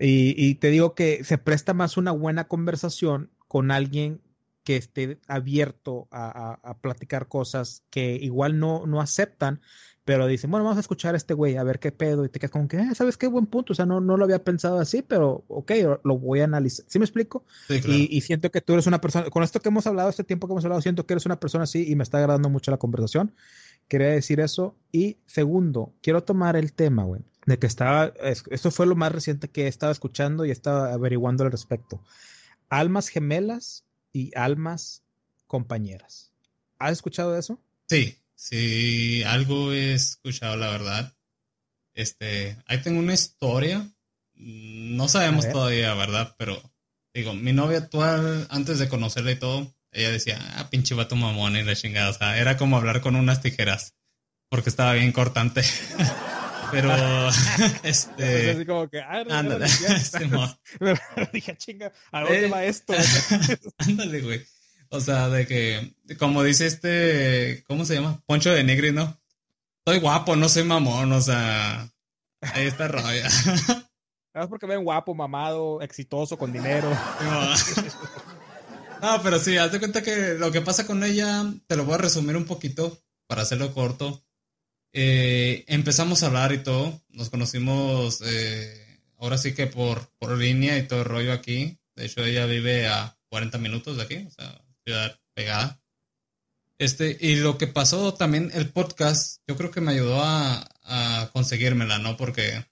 [0.00, 4.20] Y, y, te digo que se presta más una buena conversación con alguien
[4.64, 9.60] que esté abierto a, a, a platicar cosas que igual no, no, aceptan,
[10.04, 12.38] pero dicen, bueno, vamos a escuchar a este güey, a ver qué pedo, y te
[12.38, 13.72] quedas como que, eh, ¿sabes qué buen punto?
[13.72, 15.72] O sea, no, no lo había pensado así, pero ok,
[16.04, 16.84] lo voy a analizar.
[16.88, 17.44] ¿Sí me explico?
[17.68, 17.98] Sí, claro.
[17.98, 20.46] y, y, siento que tú eres una persona, con esto que hemos hablado, este tiempo
[20.46, 22.78] que hemos hablado, siento que eres una persona así y me está agradando mucho la
[22.78, 23.34] conversación.
[23.88, 24.76] Quería decir eso.
[24.90, 28.12] Y segundo, quiero tomar el tema, güey de que estaba,
[28.50, 32.00] esto fue lo más reciente que estaba escuchando y estaba averiguando al respecto.
[32.68, 35.02] Almas gemelas y almas
[35.46, 36.32] compañeras.
[36.78, 37.60] ¿Has escuchado de eso?
[37.88, 41.14] Sí, sí, algo he escuchado, la verdad.
[41.94, 43.88] Este, ahí tengo una historia.
[44.34, 46.34] No sabemos todavía, ¿verdad?
[46.38, 46.60] Pero
[47.14, 51.56] digo, mi novia actual, antes de conocerla y todo, ella decía, ah, pinche vato mamón
[51.56, 52.10] y la chingada.
[52.10, 53.94] O sea, era como hablar con unas tijeras,
[54.48, 55.62] porque estaba bien cortante.
[56.72, 56.90] Pero,
[57.84, 58.50] este.
[58.50, 59.66] así como que, ah, no, ándale.
[60.30, 60.58] No,
[61.32, 62.94] dije, chinga, ¿a dónde eh, va esto?
[63.78, 64.42] ándale, güey.
[64.88, 68.22] O sea, de que, como dice este, ¿cómo se llama?
[68.26, 69.20] Poncho de Negri, ¿no?
[69.86, 71.88] Soy guapo, no soy mamón, o sea,
[72.40, 73.26] ahí está Raya.
[73.26, 76.90] Es porque ven guapo, mamado, exitoso, con dinero.
[77.22, 77.54] No.
[79.02, 81.94] no, pero sí, haz de cuenta que lo que pasa con ella, te lo voy
[81.94, 84.24] a resumir un poquito para hacerlo corto
[84.92, 87.00] Eh, empezamos a hablar y todo.
[87.10, 91.78] Nos conocimos eh, ahora sí que por, por línea y todo el rollo aquí.
[91.96, 95.80] De hecho, ella vive a 40 minutos de aquí, o sea, ciudad pegada.
[96.78, 101.30] Este, y lo que pasó también, el podcast, yo creo que me ayudó a, a
[101.32, 102.16] conseguírmela, ¿no?
[102.16, 102.64] Porque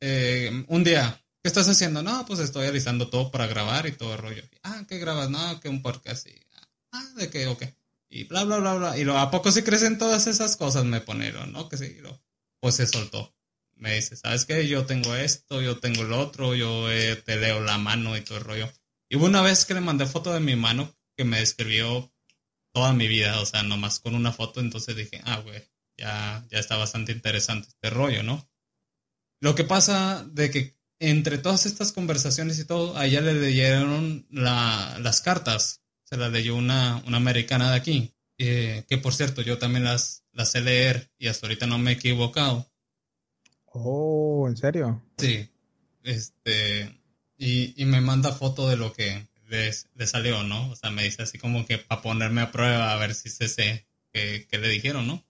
[0.00, 2.02] eh, un día, ¿qué estás haciendo?
[2.02, 4.42] No, pues estoy alistando todo para grabar y todo el rollo.
[4.62, 5.30] Ah, ¿qué grabas?
[5.30, 6.26] No, que un podcast.
[6.26, 6.40] Y,
[6.92, 7.46] ah, ¿de qué?
[7.46, 7.64] Ok.
[8.14, 8.96] Y bla, bla, bla, bla.
[8.96, 10.84] Y lo, ¿a poco se crecen todas esas cosas?
[10.84, 11.68] Me ponieron, ¿no?
[11.68, 12.22] Que sí, lo,
[12.60, 13.34] pues se soltó.
[13.74, 14.68] Me dice, ¿sabes qué?
[14.68, 18.38] Yo tengo esto, yo tengo el otro, yo eh, te leo la mano y todo
[18.38, 18.72] el rollo.
[19.08, 22.14] Y hubo una vez que le mandé foto de mi mano que me describió
[22.72, 26.60] toda mi vida, o sea, nomás con una foto, entonces dije, ah, güey, ya, ya
[26.60, 28.48] está bastante interesante este rollo, ¿no?
[29.40, 34.28] Lo que pasa de que entre todas estas conversaciones y todo, a ella le leyeron
[34.30, 35.83] las cartas,
[36.14, 40.22] se las leyó una, una americana de aquí, eh, que por cierto, yo también las,
[40.32, 42.70] las sé leer y hasta ahorita no me he equivocado.
[43.66, 45.02] Oh, ¿en serio?
[45.18, 45.48] Sí,
[46.04, 47.00] este,
[47.36, 50.70] y, y me manda foto de lo que le, salió, ¿no?
[50.70, 53.48] O sea, me dice así como que para ponerme a prueba a ver si se
[53.48, 55.24] sé que, le dijeron, ¿no?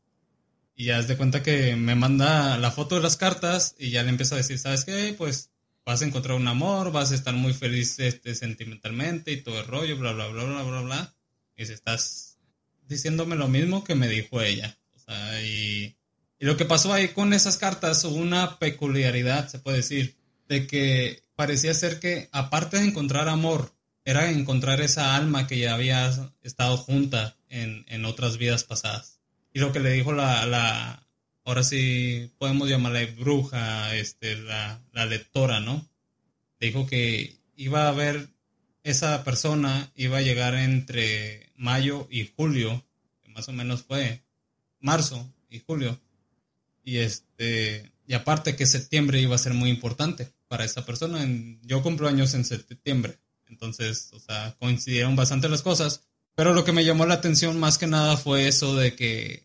[0.75, 4.03] Y ya es de cuenta que me manda la foto de las cartas y ya
[4.03, 5.15] le empieza a decir, ¿sabes qué?
[5.17, 5.51] Pues
[5.85, 9.67] vas a encontrar un amor, vas a estar muy feliz este, sentimentalmente y todo el
[9.67, 11.15] rollo, bla, bla, bla, bla, bla, bla.
[11.57, 12.39] Y si estás
[12.89, 14.77] diciéndome lo mismo que me dijo ella.
[14.95, 15.97] O sea, y,
[16.39, 20.17] y lo que pasó ahí con esas cartas, una peculiaridad, se puede decir,
[20.49, 23.75] de que parecía ser que aparte de encontrar amor
[24.05, 26.11] era encontrar esa alma que ya había
[26.43, 29.21] estado junta en, otras vidas pasadas.
[29.53, 31.04] Y lo que le dijo la, la
[31.45, 35.87] ahora sí podemos llamarle bruja, este, la, la lectora, ¿no?
[36.61, 38.29] Dijo que iba a haber
[38.83, 42.85] esa persona, iba a llegar entre mayo y julio,
[43.23, 44.23] que más o menos fue
[44.81, 46.01] marzo y julio.
[46.83, 51.27] Y este, y aparte que septiembre iba a ser muy importante para esa persona.
[51.63, 53.19] yo cumplo años en septiembre.
[53.49, 56.03] Entonces, o sea, coincidieron bastante las cosas.
[56.35, 59.44] Pero lo que me llamó la atención más que nada fue eso de que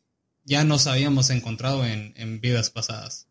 [0.49, 3.27] ya nos habíamos encontrado en, vidas pasadas.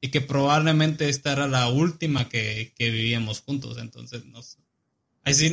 [0.00, 3.78] Y que probablemente esta era la última que, vivíamos juntos.
[3.78, 4.40] Entonces, no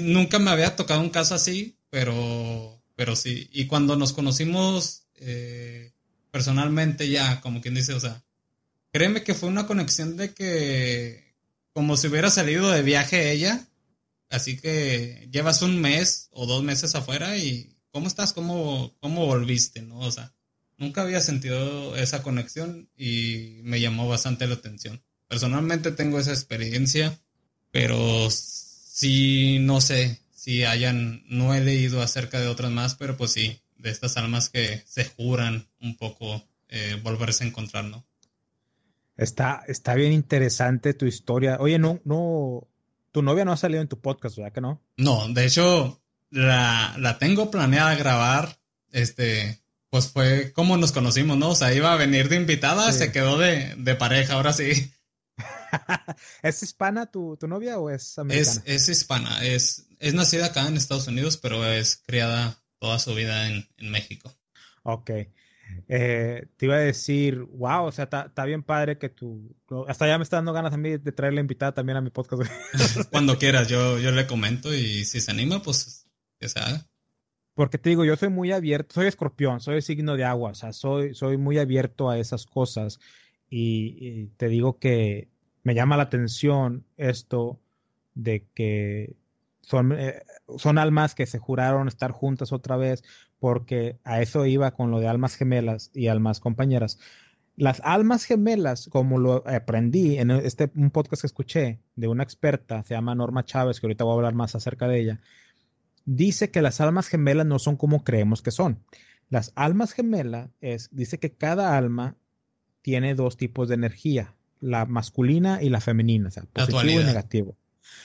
[0.01, 3.47] nunca me había tocado un caso así, pero, pero sí.
[3.51, 5.91] Y cuando nos conocimos eh,
[6.31, 8.23] personalmente ya, como quien dice, o sea,
[8.91, 11.35] créeme que fue una conexión de que
[11.73, 13.67] como si hubiera salido de viaje ella
[14.33, 18.33] Así que llevas un mes o dos meses afuera y ¿cómo estás?
[18.33, 19.83] ¿Cómo, cómo volviste?
[19.83, 19.99] ¿no?
[19.99, 20.33] O sea,
[20.83, 25.01] nunca había sentido esa conexión y me llamó bastante la atención.
[25.27, 27.17] Personalmente tengo esa experiencia,
[27.71, 33.31] pero sí, no sé si hayan, no he leído acerca de otras más, pero pues
[33.31, 38.05] sí, de estas almas que se juran un poco eh, volverse a encontrar, ¿no?
[39.15, 41.57] Está, está bien interesante tu historia.
[41.59, 42.67] Oye, no, no,
[43.11, 44.81] tu novia no ha salido en tu podcast, ¿verdad que no?
[44.97, 48.59] No, de hecho, la, la tengo planeada grabar.
[48.91, 49.62] Este,
[49.93, 51.49] pues fue como nos conocimos, ¿no?
[51.49, 54.91] O sea, iba a venir de invitada, se quedó de, de, pareja, ahora sí.
[56.41, 58.63] ¿Es hispana tu, tu, novia o es americana?
[58.65, 63.13] Es, es hispana, es, es nacida acá en Estados Unidos, pero es criada toda su
[63.13, 64.35] vida en, en México.
[64.81, 65.11] Ok.
[65.87, 69.55] Eh, te iba a decir, wow, o sea, está bien padre que tú,
[69.87, 72.41] hasta ya me está dando ganas a mí de traerle invitada también a mi podcast.
[73.11, 76.07] Cuando quieras, yo, yo le comento y si se anima, pues
[76.39, 76.89] que se haga.
[77.55, 80.73] Porque te digo, yo soy muy abierto, soy escorpión, soy signo de agua, o sea,
[80.73, 82.99] soy, soy muy abierto a esas cosas
[83.49, 85.27] y, te digo que
[85.63, 87.59] me llama la atención esto
[88.15, 89.15] de que
[89.61, 90.23] son, eh,
[90.57, 93.03] son almas que se juraron estar juntas otra vez,
[93.39, 96.99] porque a eso iba con lo de almas gemelas y almas compañeras.
[97.55, 102.83] Las almas gemelas, como lo aprendí en este un podcast que escuché de una experta,
[102.83, 105.21] se llama Norma Chávez, que ahorita voy a hablar más acerca de ella,
[106.05, 108.83] dice que las almas gemelas no son como creemos que son.
[109.29, 112.15] Las almas gemelas es, dice que cada alma
[112.81, 117.57] tiene dos tipos de energía, la masculina y la femenina, o sea, positivo y negativo.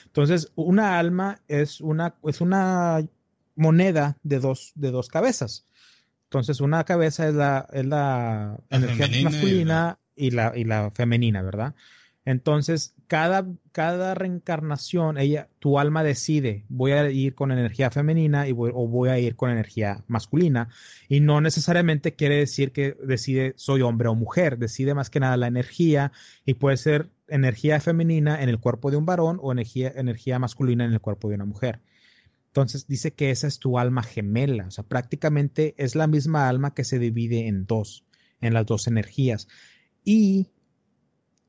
[0.05, 3.05] Entonces, una alma es una, es una
[3.55, 5.67] moneda de dos, de dos cabezas.
[6.25, 11.75] Entonces, una cabeza es la, es la, energía masculina y la, y la, femenina, ¿verdad?
[12.29, 18.51] Entonces, cada, cada reencarnación, ella, tu alma decide, voy a ir con energía femenina y
[18.51, 20.69] o voy a ir con energía masculina.
[21.07, 25.37] Y no necesariamente quiere decir que decide soy hombre o mujer, decide más que nada
[25.37, 26.11] la energía
[26.45, 30.85] y puede ser energía femenina en el cuerpo de un varón o energía, energía masculina
[30.85, 31.81] en el cuerpo de una mujer.
[32.49, 36.75] Entonces dice que esa es tu alma gemela, o sea, prácticamente es la misma alma
[36.75, 38.05] que se divide en dos.
[38.39, 39.47] en las dos energías.
[40.05, 40.47] Y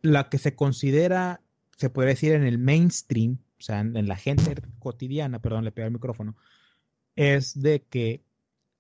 [0.02, 1.40] la que se considera,
[1.76, 5.86] se puede decir en el mainstream, o sea, en, la gente cotidiana, perdón, le pegué
[5.86, 6.36] el micrófono,
[7.16, 8.22] es de que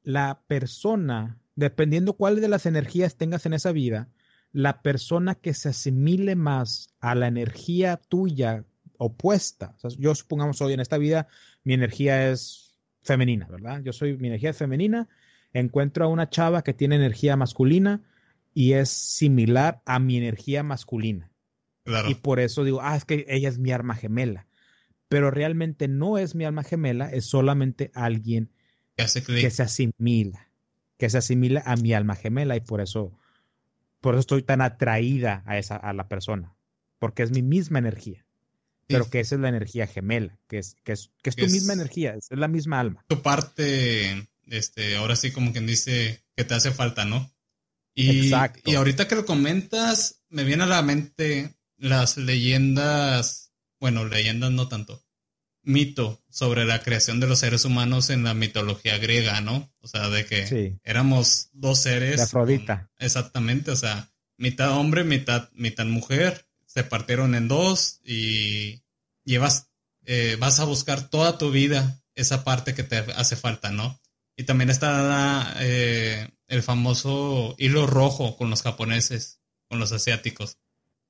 [0.02, 4.08] la persona, dependiendo cuál de las energías tengas en esa vida,
[4.52, 8.64] la persona que se asimile más a la energía tuya
[8.98, 11.28] opuesta, yo supongamos hoy en esta vida
[11.64, 13.82] mi energía es femenina, ¿verdad?
[13.82, 15.08] Yo soy, mi energía es femenina,
[15.52, 18.02] encuentro a una chava que tiene energía masculina
[18.54, 21.30] y es similar a mi energía masculina.
[22.08, 24.46] Y por eso digo, ah, es que ella es mi arma gemela.
[25.08, 28.52] Pero realmente no es mi alma gemela, es solamente alguien
[28.96, 30.48] que se asimila,
[30.98, 33.18] que se asimila a mi alma gemela y por eso,
[34.00, 36.54] por eso estoy tan atraída a esa, a la persona,
[36.98, 38.24] porque es mi misma energía.
[38.86, 41.74] Pero que esa es la energía gemela, que es, que es, que es tu misma
[41.74, 43.04] energía, es la misma alma.
[43.06, 47.30] Tu parte, este, ahora sí como quien dice que te hace falta, ¿no?
[47.94, 48.70] Y, Exacto.
[48.70, 54.68] y ahorita que lo comentas, me viene a la mente las leyendas, bueno, leyendas no
[54.68, 55.02] tanto,
[55.62, 59.72] mito sobre la creación de los seres humanos en la mitología griega, ¿no?
[59.80, 62.16] O sea, de que éramos dos seres.
[62.16, 62.90] De Afrodita.
[62.98, 68.82] exactamente, o sea, mitad hombre, mitad, mitad mujer, se partieron en dos y
[69.24, 69.68] llevas,
[70.04, 74.00] eh, vas a buscar toda tu vida esa parte que te hace falta, ¿no?
[74.36, 80.58] Y también está eh, el famoso hilo rojo con los japoneses, con los asiáticos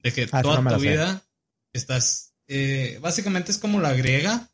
[0.03, 1.23] de que ah, toda tu vida
[1.73, 4.49] estás, eh, básicamente es como la griega,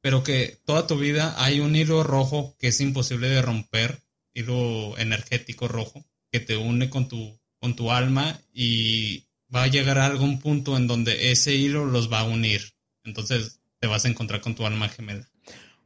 [0.00, 4.00] pero que toda tu vida hay un hilo rojo que es imposible de romper,
[4.34, 9.98] hilo energético rojo, que te une con tu, con tu alma y va a llegar
[9.98, 12.74] a algún punto en donde ese hilo los va a unir.
[13.02, 15.28] Entonces te vas a encontrar con tu alma gemela.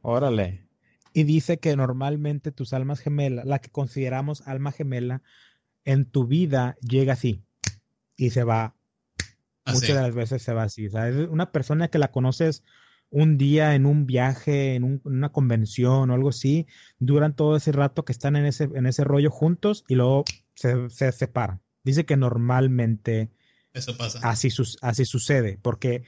[0.01, 0.68] Órale.
[1.13, 5.21] Y dice que normalmente tus almas gemelas, la que consideramos alma gemela,
[5.85, 7.43] en tu vida llega así
[8.15, 8.75] y se va
[9.69, 10.87] Ah, Muchas de las veces se va así.
[10.87, 12.63] O sea, es una persona que la conoces
[13.11, 16.67] un día en un viaje, en, una convención o algo así,
[16.99, 21.11] duran todo ese rato que están en ese, en ese rollo juntos y luego se,
[21.11, 21.61] separan.
[21.83, 23.31] Dice que normalmente
[23.73, 24.19] Eso pasa.
[24.27, 24.49] Así,
[24.81, 26.03] así sucede, porque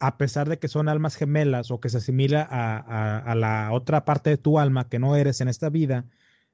[0.00, 4.30] a pesar de que son almas gemelas o que se asimila a, la otra parte
[4.30, 6.06] de tu alma que no eres en esta vida,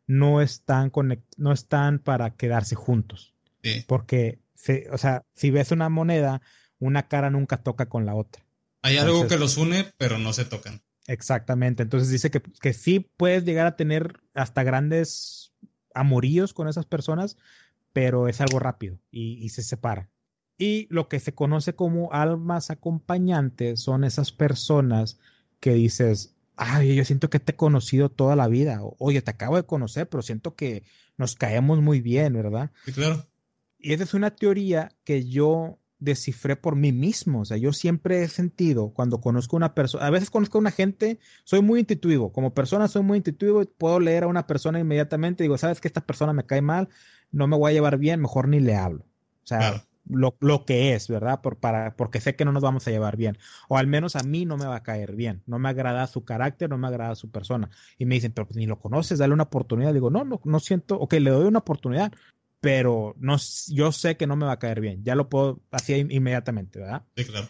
[0.07, 0.93] no están,
[1.37, 3.35] no están para quedarse juntos.
[3.63, 3.85] Sí.
[3.87, 4.41] Porque
[4.91, 6.43] o sea, si ves una moneda,
[6.79, 8.45] una cara nunca toca con la otra.
[8.83, 10.83] Hay algo que los une, pero no se tocan.
[11.07, 11.83] Exactamente.
[11.83, 15.53] Entonces dice que, que sí puedes llegar a tener hasta grandes
[15.95, 17.37] amoríos con esas personas,
[17.93, 20.11] pero es algo rápido y, se separa.
[20.59, 25.19] Y lo que se conoce como almas acompañantes son esas personas
[25.61, 28.81] que dices, ay, yo siento que te he conocido toda la vida.
[28.99, 30.83] Oye, te acabo de conocer, pero siento que
[31.19, 32.71] nos caemos muy bien, ¿verdad?
[32.85, 33.27] Sí, claro.
[33.79, 37.41] Y esa es una teoría que yo descifré por mí mismo.
[37.41, 40.61] O sea, yo siempre he sentido cuando conozco a una persona, a veces conozco a
[40.61, 42.33] una gente, soy muy intuitivo.
[42.33, 45.45] Como persona soy muy intuitivo y puedo leer a una persona inmediatamente.
[45.45, 46.89] Digo, sabes que esta persona me cae mal,
[47.31, 49.05] no me voy a llevar bien, mejor ni le hablo.
[49.45, 51.41] O sea, lo, lo, que es, ¿verdad?
[51.41, 53.39] Por, para, porque sé que no nos vamos a llevar bien.
[53.69, 55.43] O al menos a mí no me va a caer bien.
[55.47, 57.71] No me agrada su carácter, no me agrada su persona.
[57.99, 59.93] Y me dicen, pero pues ni lo conoces, dale una oportunidad.
[59.93, 62.13] Digo, no, no, no siento, ok, le doy una oportunidad,
[62.61, 63.37] pero no,
[63.69, 65.03] yo sé que no me va a caer bien.
[65.05, 67.03] Ya lo puedo hacer inmediatamente, ¿verdad?
[67.17, 67.49] Sí, claro.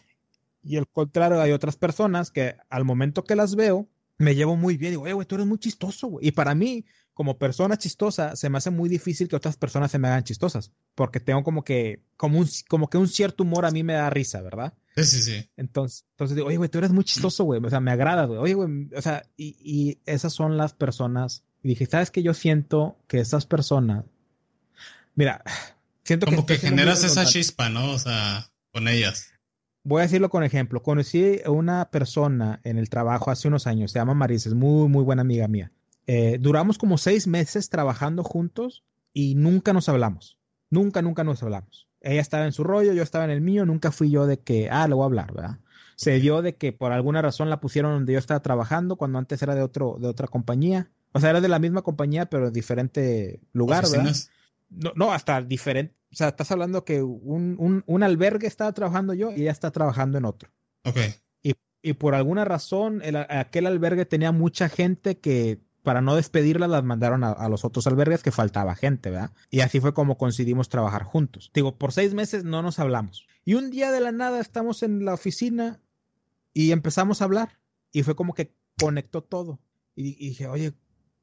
[0.62, 3.88] Y al contrario, hay otras personas que al momento que las veo,
[4.18, 4.92] me llevo muy bien.
[4.92, 6.28] Digo, güey, tú eres muy chistoso, güey.
[6.28, 6.84] Y para mí,
[7.17, 10.71] como persona chistosa, se me hace muy difícil que otras personas se me hagan chistosas.
[10.95, 14.09] Porque tengo como que, como, un, como que un cierto humor a mí me da
[14.11, 14.75] risa, ¿verdad?
[14.97, 15.51] Sí, sí, sí.
[15.57, 17.61] Entonces, entonces digo, oye, güey, tú eres muy chistoso, güey.
[17.64, 18.39] O sea, me agrada, güey.
[18.39, 21.43] Oye, güey, o sea, y, y esas son las personas.
[21.62, 22.23] Y dije, ¿sabes qué?
[22.23, 24.05] Yo siento que esas personas
[25.17, 25.43] Mira,
[26.05, 27.91] siento Como que, generas esa chispa, ¿no?
[27.91, 29.33] O sea, con ellas.
[29.83, 30.83] Voy a decirlo con ejemplo.
[30.83, 34.89] Conocí a una persona en el trabajo hace unos años, se llama Marisa, es muy,
[34.89, 35.73] muy buena amiga mía.
[36.07, 40.38] Eh, duramos como seis meses trabajando juntos y nunca nos hablamos.
[40.70, 41.88] Nunca, nunca nos hablamos.
[42.00, 44.68] Ella estaba en su rollo, yo estaba en el mío, nunca fui yo de que,
[44.70, 45.59] ah, le voy a hablar, ¿verdad?
[45.96, 49.42] Se dio de que por alguna razón la pusieron donde yo estaba trabajando, cuando antes
[49.42, 50.90] era de, otro, de otra compañía.
[51.12, 54.14] O sea, era de la misma compañía, pero en diferente lugar, ¿verdad?
[54.68, 55.94] No, no, hasta diferente.
[56.12, 60.18] O sea, estás hablando que un, un, albergue estaba trabajando yo y ella está trabajando
[60.18, 60.50] en otro.
[60.84, 60.98] Ok.
[61.42, 66.66] Y, y por alguna razón, el, aquel albergue tenía mucha gente que para no despedirla
[66.66, 69.30] las mandaron a, los otros albergues que faltaba gente, ¿verdad?
[69.51, 71.53] Y así fue como coincidimos trabajar juntos.
[71.55, 73.28] Digo, por seis meses no nos hablamos.
[73.45, 75.80] Y un día de la nada estamos en la oficina
[76.53, 77.61] y empezamos a hablar.
[77.93, 79.61] Y fue como que conectó todo.
[79.95, 80.74] Y, y dije, oye,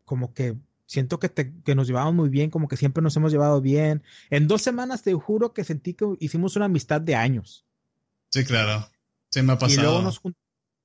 [0.06, 0.56] como que
[0.86, 4.02] siento que, que nos llevamos muy bien, como que siempre nos hemos llevado bien.
[4.30, 7.66] En dos semanas te juro que sentí que hicimos una amistad de años.
[8.32, 8.90] Sí, claro.
[9.30, 9.82] Sí, me ha pasado.
[9.82, 10.22] Y luego nos,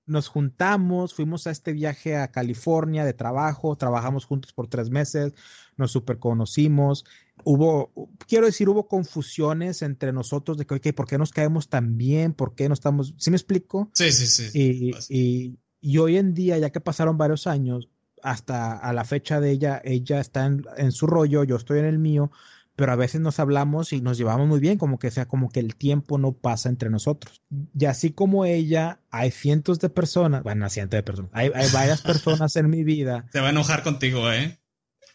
[0.09, 5.35] nos juntamos, fuimos a este viaje a California de trabajo, trabajamos juntos por tres meses,
[5.77, 7.05] nos super conocimos.
[7.45, 7.93] Hubo,
[8.27, 12.33] quiero decir, hubo confusiones entre nosotros de que, ok, ¿por qué nos caemos tan bien?
[12.33, 13.15] ¿Por qué no estamos?
[13.19, 13.91] ¿Sí me explico?
[13.95, 14.51] Sí, sí, sí.
[14.59, 17.89] Y, y, y hoy en día, ya que pasaron varios años,
[18.23, 21.85] hasta a la fecha de ella, ella está en, en, su rollo, yo estoy en
[21.85, 22.33] el mío,
[22.79, 25.59] pero a veces nos hablamos y nos llevamos muy bien, como que sea como que
[25.59, 27.43] el tiempo no pasa entre nosotros.
[27.77, 32.03] Y así como ella, hay cientos de personas, bueno, cientos de personas, hay, hay varias
[32.03, 33.27] personas en mi vida.
[33.33, 34.61] Se va a enojar contigo, ¿eh?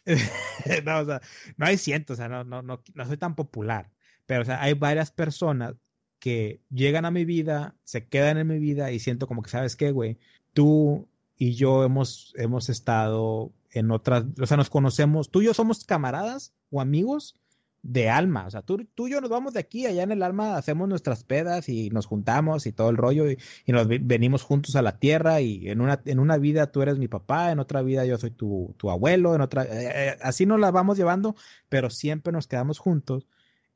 [0.84, 1.22] no, o sea,
[1.56, 3.94] no hay cientos, o sea, no, no, no, no soy tan popular,
[4.26, 5.76] pero o sea, hay varias personas
[6.20, 9.78] que llegan a mi vida, se quedan en mi vida y siento como que, ¿sabes
[9.78, 10.20] qué, güey?
[10.52, 11.08] Tú
[11.38, 15.86] y yo hemos, hemos estado en otras, o sea, nos conocemos, tú y yo somos
[15.86, 17.40] camaradas o amigos
[17.84, 20.24] de alma, o sea, tú, tú y yo nos vamos de aquí, allá en el
[20.24, 24.42] alma, hacemos nuestras pedas y nos juntamos y todo el rollo y, y nos venimos
[24.42, 27.60] juntos a la tierra y en una, en una vida tú eres mi papá, en
[27.60, 30.98] otra vida yo soy tu, tu abuelo, en otra, eh, eh así nos la vamos
[30.98, 31.36] llevando,
[31.70, 33.28] pero siempre nos quedamos juntos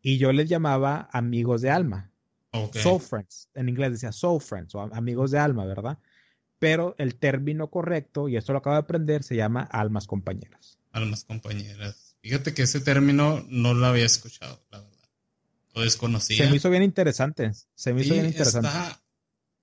[0.01, 2.09] y yo les llamaba amigos de alma.
[2.51, 2.81] Okay.
[2.81, 5.99] Soul friends, en inglés decía soul friends o amigos de alma, ¿verdad?
[6.59, 10.79] pero el término correcto, y esto lo acabo de aprender, se llama almas compañeras.
[10.91, 12.06] Almas compañeras.
[12.28, 15.09] Fíjate que ese término no lo había escuchado, la verdad.
[15.73, 16.38] Lo desconocía.
[16.38, 17.51] Se me hizo bien interesante.
[17.75, 18.69] Se me hizo bien interesante.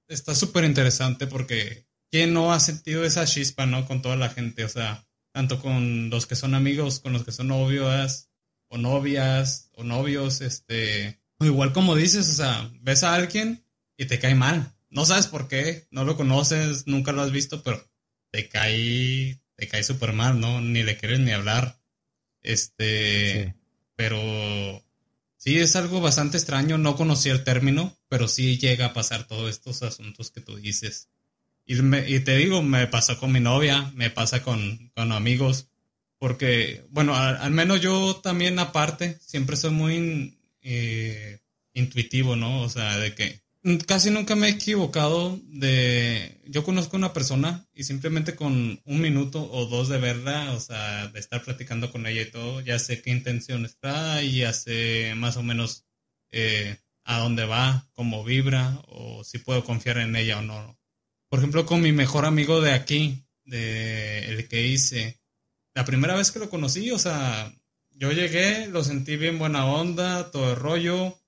[0.09, 3.87] Está súper interesante porque ¿quién no ha sentido esa chispa, no?
[3.87, 7.33] Con toda la gente, o sea, tanto con los que son amigos, con los que
[7.33, 8.29] son novios,
[8.69, 14.07] o novias, o novios, este, o igual como dices, o sea, ves a alguien y
[14.07, 17.85] te cae mal no sabes por qué, no lo conoces, nunca lo has visto, pero
[18.31, 20.61] te cae, te cae súper mal, ¿no?
[20.61, 21.81] Ni le quieres ni hablar.
[22.45, 23.53] Este, sí.
[23.97, 24.85] pero
[25.37, 29.51] sí es algo bastante extraño, no conocía el término, pero sí llega a pasar todos
[29.51, 31.09] estos asuntos que tú dices.
[31.67, 35.69] Y, me, y te digo, me pasa con mi novia, me pasa con, con amigos,
[36.19, 41.41] porque, bueno, al, al, menos yo también aparte, siempre soy muy eh,
[41.73, 42.63] intuitivo, ¿no?
[42.63, 43.44] O sea, de que
[43.87, 46.39] Casi nunca me he equivocado de...
[46.45, 50.61] Yo conozco a una persona y simplemente con un minuto o dos de verla, o
[50.61, 54.53] sea, de estar platicando con ella y todo, ya sé qué intención está y ya
[54.53, 55.87] sé más o menos
[56.31, 60.79] eh, a dónde va, cómo vibra o si puedo confiar en ella o no.
[61.31, 65.21] Por ejemplo, con mi mejor amigo de aquí, de el que hice,
[65.73, 67.51] la primera vez que lo conocí, o sea,
[67.93, 71.19] yo llegué, lo sentí bien buena onda, todo el rollo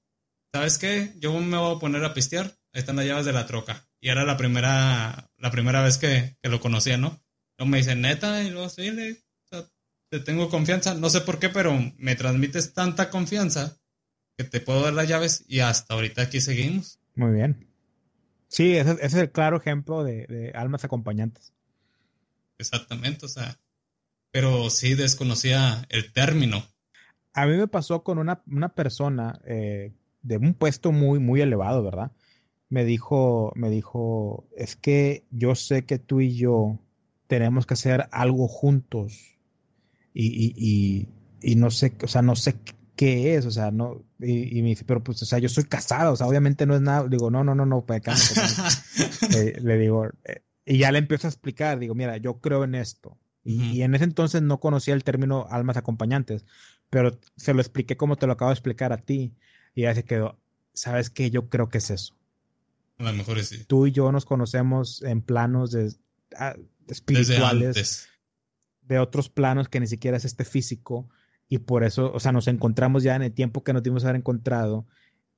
[0.57, 1.13] ¿sabes qué?
[1.19, 2.47] Yo me voy a poner a pistear.
[2.73, 3.87] Ahí están las llaves de la troca.
[4.01, 7.21] Y era la primera, la primera vez que, que lo conocía, ¿no?
[7.59, 9.69] Luego me dice, neta, y luego sí, le, o sea,
[10.09, 10.95] te tengo confianza.
[10.95, 13.77] No sé por qué, pero me transmites tanta confianza
[14.39, 16.99] que te puedo dar las llaves y hasta ahorita aquí seguimos.
[17.15, 17.69] Muy bien.
[18.49, 21.53] Sí, ese, ese es el claro ejemplo de, de, almas acompañantes.
[22.57, 23.59] Exactamente, o sea,
[24.31, 26.65] pero sí desconocía el término.
[27.35, 29.93] A mí me pasó con una, una persona eh,
[30.27, 32.13] de un puesto muy, muy elevado, ¿verdad?
[32.69, 36.81] Me dijo, me dijo, es que yo sé que tú y yo
[37.29, 39.39] tenemos que hacer algo juntos
[40.13, 41.09] y, y, y,
[41.41, 42.57] y no sé, o sea, no sé
[42.97, 46.15] qué es, o sea, no, y, me dice, pero pues, o sea, yo soy casado,
[46.15, 48.03] o sea, obviamente no es nada, digo, no, no, no, no, pues,
[49.31, 52.75] le, le, digo, eh, y ya le empiezo a explicar, digo, mira, yo creo en
[52.75, 53.75] esto, y, uh -huh.
[53.75, 56.47] y, en ese entonces no conocía el término almas acompañantes,
[56.91, 59.35] pero se lo expliqué como te lo acabo de explicar a ti,
[59.77, 60.41] y ya se quedó,
[60.73, 61.31] ¿sabes qué?
[61.31, 62.17] Yo creo que es eso.
[62.99, 63.65] A lo mejor sí.
[63.67, 65.89] Tú y yo nos conocemos en planos de,
[66.33, 68.09] uh, espirituales,
[68.83, 71.09] de otros planos que ni siquiera es este físico,
[71.49, 74.17] y por eso, o sea, nos encontramos ya en el tiempo que nos dimos haber
[74.17, 74.87] encontrado,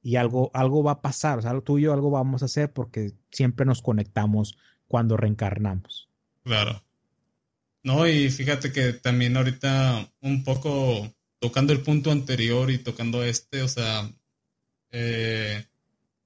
[0.02, 2.72] y algo, algo va a pasar, o sea, tú y yo algo vamos a hacer
[2.72, 6.08] porque siempre nos conectamos cuando reencarnamos.
[6.44, 6.84] Claro.
[7.82, 13.62] No, y fíjate que también ahorita un poco tocando el punto anterior y tocando este,
[13.62, 14.08] o sea,
[14.90, 15.64] eh,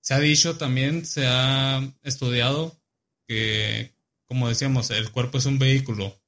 [0.01, 2.77] se ha dicho también, se ha estudiado
[3.27, 3.93] que,
[4.27, 6.21] como decíamos, el cuerpo es un vehículo,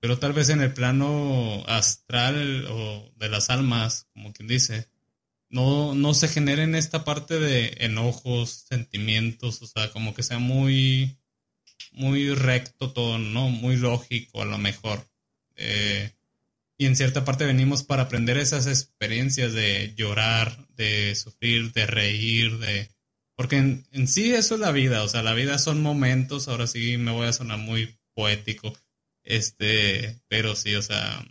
[0.00, 4.88] pero tal vez en el plano astral o de las almas, como quien dice,
[5.48, 11.18] no, no se generen esta parte de enojos, sentimientos, o sea, como que sea muy,
[11.92, 13.50] muy recto todo, ¿no?
[13.50, 15.06] Muy lógico a lo mejor.
[15.56, 16.10] Eh,
[16.82, 22.58] y en cierta parte venimos para aprender esas experiencias de llorar, de sufrir, de reír,
[22.58, 22.90] de...
[23.36, 26.96] Porque en, sí eso es la vida, o sea, la vida son momentos, ahora sí
[26.96, 28.76] me voy a sonar muy poético,
[29.22, 31.24] este, pero sí, o sea,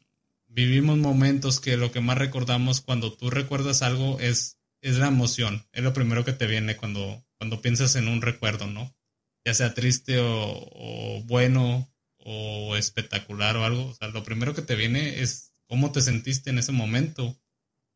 [0.48, 5.68] vivimos momentos que lo que más recordamos cuando tú recuerdas algo es, es la emoción.
[5.74, 8.96] Es lo primero que te viene cuando, cuando piensas en un recuerdo, ¿no?
[9.44, 11.91] Ya sea triste o, bueno
[12.24, 13.88] o espectacular o algo.
[13.88, 17.40] O sea, lo primero que te viene es cómo te sentiste en ese momento.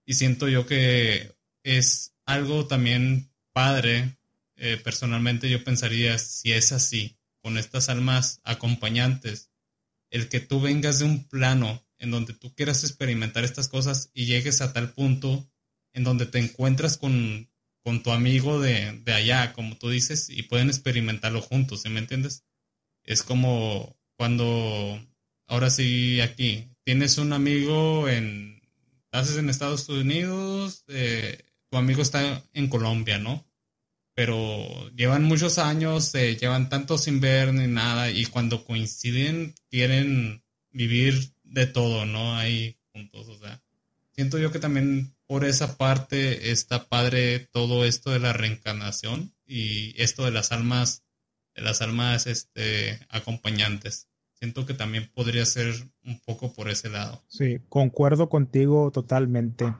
[0.05, 4.17] Y siento yo que es algo también padre.
[4.55, 9.51] Eh, personalmente yo pensaría, si es así, con estas almas acompañantes,
[10.09, 14.26] el que tú vengas de un plano en donde tú quieras experimentar estas cosas y
[14.26, 15.47] llegues a tal punto
[15.93, 17.49] en donde te encuentras con,
[17.84, 21.99] con tu amigo de, de, allá, como tú dices, y pueden experimentarlo juntos, ¿sí me
[21.99, 22.43] entiendes?
[23.03, 24.99] Es como cuando,
[25.47, 28.61] ahora sí, aquí, tienes un amigo en,
[29.05, 33.45] estás en Estados Unidos, eh, tu amigo está en Colombia, ¿no?
[34.13, 40.43] Pero llevan muchos años, eh, llevan tanto sin ver ni nada, y cuando coinciden quieren
[40.72, 42.36] vivir de todo, ¿no?
[42.36, 43.61] Hay puntos, o sea,
[44.11, 49.93] siento yo que también por esa parte está padre todo esto de la reencarnación y
[50.01, 51.05] esto de las almas,
[51.56, 54.08] de las almas este, acompañantes.
[54.34, 57.24] Siento que también podría ser un poco por ese lado.
[57.28, 59.74] Sí, concuerdo contigo totalmente.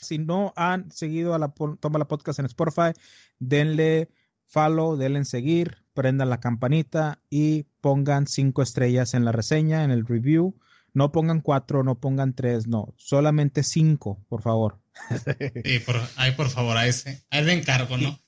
[0.00, 2.98] Si no han seguido a la Toma la Podcast en Spotify,
[3.38, 4.08] denle
[4.46, 9.90] follow, denle en seguir, prendan la campanita y pongan cinco estrellas en la reseña, en
[9.90, 10.58] el review.
[10.94, 14.80] No pongan cuatro, no pongan tres, no, solamente cinco, por favor.
[15.64, 18.18] Sí, por, ahí por favor, a ese, a encargo, ¿no?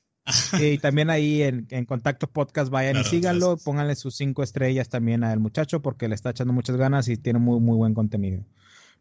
[0.60, 5.24] y también ahí en, en Contacto Podcast vayan y síganlo, pónganle sus cinco estrellas también
[5.24, 8.44] al muchacho porque le está echando muchas ganas y tiene muy, muy buen contenido.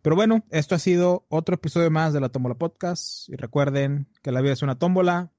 [0.01, 4.32] Pero bueno, esto ha sido otro episodio más de la Tómbola Podcast y recuerden que
[4.32, 5.32] la vida es una tómbola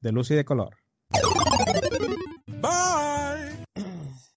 [0.00, 0.76] de luz y de color.
[2.46, 3.03] Bye.